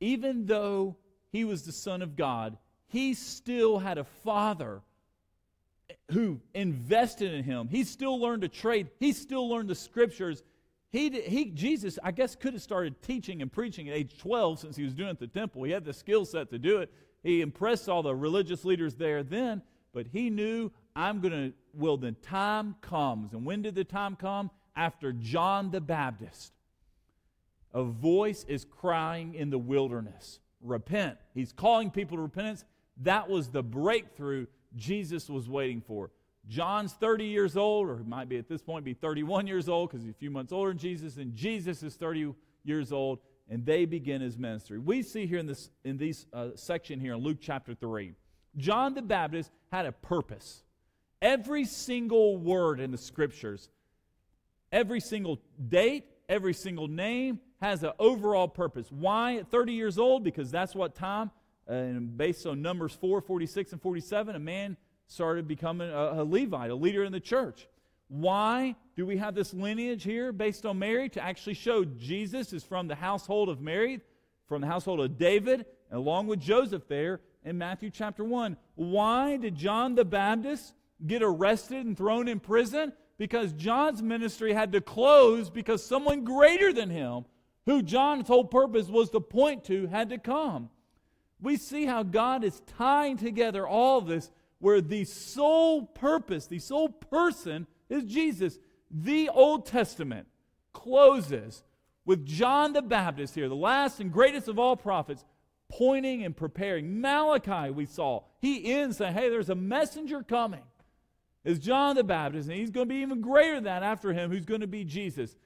[0.00, 0.96] Even though
[1.32, 4.82] he was the Son of God, he still had a father
[6.10, 7.68] who invested in him.
[7.68, 10.42] He still learned to trade, he still learned the scriptures.
[10.94, 14.76] He, he, Jesus, I guess, could have started teaching and preaching at age 12 since
[14.76, 15.64] he was doing it at the temple.
[15.64, 16.92] He had the skill set to do it.
[17.24, 19.60] He impressed all the religious leaders there then,
[19.92, 23.32] but he knew, I'm going to, well, the time comes.
[23.32, 24.52] And when did the time come?
[24.76, 26.52] After John the Baptist.
[27.72, 31.18] A voice is crying in the wilderness repent.
[31.34, 32.64] He's calling people to repentance.
[33.02, 36.12] That was the breakthrough Jesus was waiting for.
[36.48, 39.90] John's 30 years old, or he might be at this point be 31 years old
[39.90, 42.34] because he's a few months older than Jesus, and Jesus is 30
[42.64, 44.78] years old, and they begin his ministry.
[44.78, 48.12] We see here in this in this uh, section here in Luke chapter 3,
[48.56, 50.62] John the Baptist had a purpose.
[51.22, 53.70] Every single word in the scriptures,
[54.70, 58.88] every single date, every single name has an overall purpose.
[58.90, 60.22] Why at 30 years old?
[60.22, 61.30] Because that's what time,
[61.68, 64.76] uh, and based on Numbers 4, 46, and 47, a man
[65.06, 67.66] started becoming a, a Levite, a leader in the church.
[68.08, 71.08] Why do we have this lineage here based on Mary?
[71.10, 74.00] To actually show Jesus is from the household of Mary,
[74.46, 78.56] from the household of David, along with Joseph there in Matthew chapter 1.
[78.74, 80.74] Why did John the Baptist
[81.06, 82.92] get arrested and thrown in prison?
[83.16, 87.24] Because John's ministry had to close because someone greater than him,
[87.66, 90.68] who John's whole purpose was to point to, had to come.
[91.40, 94.30] We see how God is tying together all this
[94.64, 98.58] where the sole purpose, the sole person is Jesus.
[98.90, 100.26] The Old Testament
[100.72, 101.62] closes
[102.06, 105.22] with John the Baptist here, the last and greatest of all prophets,
[105.68, 107.02] pointing and preparing.
[107.02, 110.64] Malachi, we saw, he ends saying, Hey, there's a messenger coming.
[111.44, 114.30] Is John the Baptist, and he's going to be even greater than that after him,
[114.30, 115.36] who's going to be Jesus.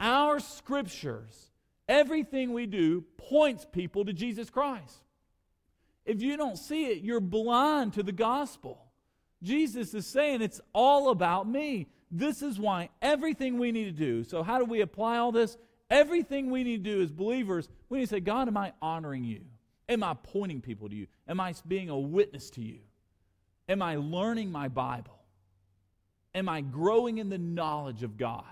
[0.00, 1.52] Our scriptures,
[1.88, 5.03] everything we do, points people to Jesus Christ.
[6.04, 8.84] If you don't see it, you're blind to the gospel.
[9.42, 11.88] Jesus is saying it's all about me.
[12.10, 14.24] This is why everything we need to do.
[14.24, 15.56] So, how do we apply all this?
[15.90, 19.24] Everything we need to do as believers, we need to say, God, am I honoring
[19.24, 19.42] you?
[19.88, 21.06] Am I pointing people to you?
[21.28, 22.78] Am I being a witness to you?
[23.68, 25.18] Am I learning my Bible?
[26.34, 28.44] Am I growing in the knowledge of God?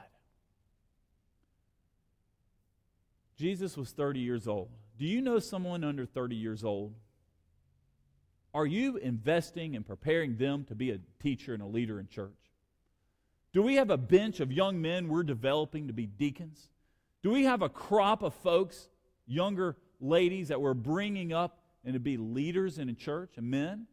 [3.36, 4.68] Jesus was 30 years old.
[4.98, 6.94] Do you know someone under 30 years old?
[8.54, 12.32] Are you investing and preparing them to be a teacher and a leader in church?
[13.52, 16.68] Do we have a bench of young men we're developing to be deacons?
[17.22, 18.88] Do we have a crop of folks,
[19.26, 23.86] younger ladies, that we're bringing up and to be leaders in a church and men?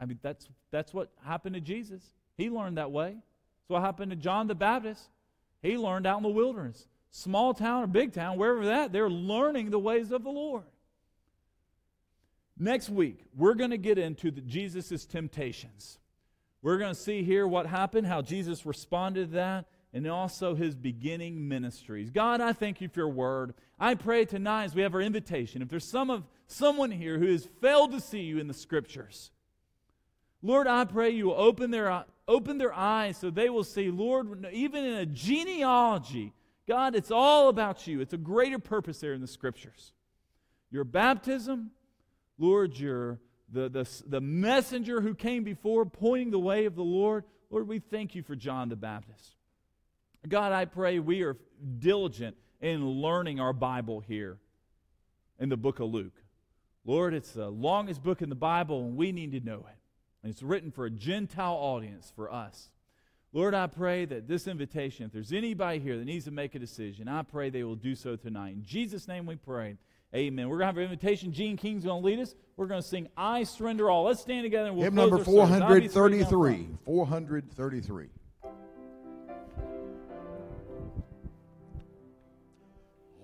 [0.00, 2.02] I mean, that's, that's what happened to Jesus.
[2.36, 3.12] He learned that way.
[3.12, 5.08] That's what happened to John the Baptist.
[5.62, 6.86] He learned out in the wilderness.
[7.10, 10.64] Small town or big town, wherever that, they're learning the ways of the Lord.
[12.58, 15.98] Next week, we're going to get into Jesus' temptations.
[16.62, 20.74] We're going to see here what happened, how Jesus responded to that, and also his
[20.74, 22.10] beginning ministries.
[22.10, 23.54] God, I thank you for your word.
[23.78, 27.30] I pray tonight as we have our invitation, if there's some of someone here who
[27.30, 29.30] has failed to see you in the scriptures,
[30.42, 34.46] Lord, I pray you will open their, open their eyes so they will see, Lord,
[34.52, 36.32] even in a genealogy,
[36.66, 38.00] God, it's all about you.
[38.00, 39.92] It's a greater purpose there in the scriptures.
[40.70, 41.70] Your baptism,
[42.38, 43.18] Lord, you're
[43.50, 47.24] the, the, the messenger who came before, pointing the way of the Lord.
[47.50, 49.36] Lord, we thank you for John the Baptist.
[50.28, 51.36] God, I pray we are
[51.78, 54.38] diligent in learning our Bible here
[55.38, 56.22] in the book of Luke.
[56.84, 59.78] Lord, it's the longest book in the Bible, and we need to know it.
[60.22, 62.70] And it's written for a Gentile audience, for us.
[63.32, 66.58] Lord, I pray that this invitation, if there's anybody here that needs to make a
[66.58, 68.54] decision, I pray they will do so tonight.
[68.54, 69.76] In Jesus' name we pray.
[70.14, 70.48] Amen.
[70.48, 71.32] We're going to have an invitation.
[71.32, 72.34] Gene King's going to lead us.
[72.56, 74.04] We're going to sing I Surrender All.
[74.04, 75.62] Let's stand together and we'll Hymn close number our service.
[75.62, 76.56] I'll be three down 433.
[76.56, 76.84] front.
[76.84, 78.08] 433.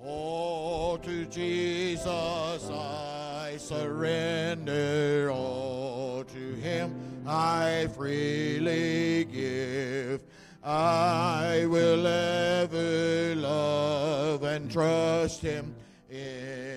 [0.04, 5.30] Oh, to Jesus I surrender.
[5.32, 10.22] All to Him I freely give.
[10.64, 15.74] I will ever love and trust Him
[16.10, 16.71] in His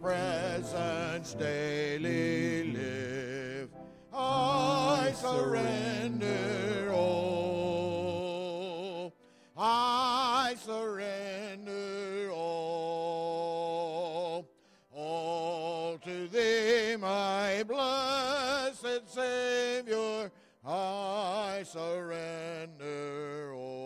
[0.00, 3.68] presence daily live.
[4.12, 8.32] I surrender all.
[9.56, 13.68] I surrender all.
[14.94, 20.30] All to thee, my blessed Savior.
[20.64, 23.78] I surrender all.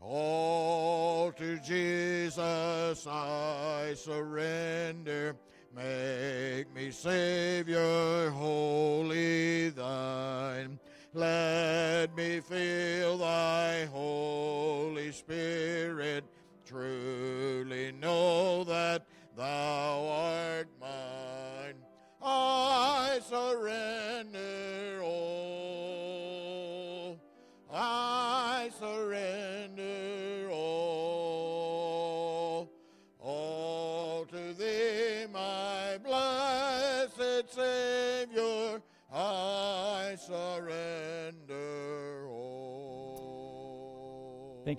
[0.00, 5.34] All to Jesus I surrender.
[5.74, 10.78] Make me Savior, wholly thine.
[11.14, 16.24] Let me feel thy Holy Spirit.
[16.64, 19.04] Truly know that
[19.36, 20.68] thou art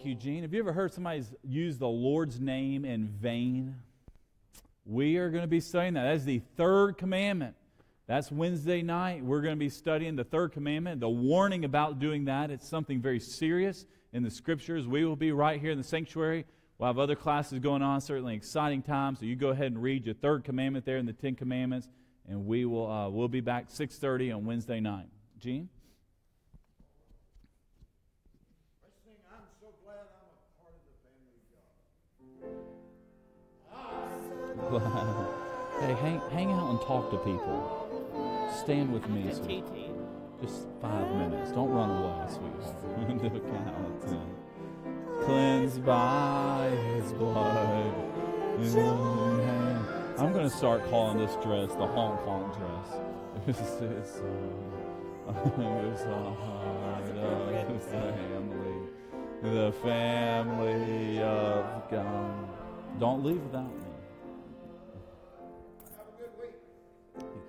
[0.04, 0.41] Thank you, Gene.
[0.41, 3.78] Have you ever heard somebody use the Lord's name in vain?
[4.86, 6.04] We are going to be studying that.
[6.04, 7.56] That's the third commandment.
[8.06, 9.24] That's Wednesday night.
[9.24, 12.51] We're going to be studying the third commandment, the warning about doing that.
[12.51, 14.89] It's something very serious in the scriptures.
[14.89, 16.43] We will be right here in the sanctuary.
[16.78, 19.16] We'll have other classes going on, certainly exciting time.
[19.16, 21.88] So you go ahead and read your third commandment there in the Ten Commandments,
[22.28, 25.08] and we will uh, we'll be back 6:30 on Wednesday night.
[25.39, 25.70] Gene.
[34.76, 35.80] I'm a part of the family God.
[35.82, 38.49] hey, hang, hang out and talk to people.
[38.63, 39.65] Stand with me, sweet.
[40.41, 41.51] Just five minutes.
[41.51, 43.34] Don't run away, sweetheart.
[43.34, 44.01] the count.
[44.01, 44.28] ten.
[45.26, 47.93] Cleansed by His blood.
[48.57, 49.86] hand.
[50.17, 52.99] I'm going to start calling this dress the Hong Kong dress.
[53.45, 54.21] This is
[55.28, 55.34] uh,
[55.91, 58.89] it's the heart of the family,
[59.41, 62.49] the family of God.
[62.99, 63.71] Don't leave without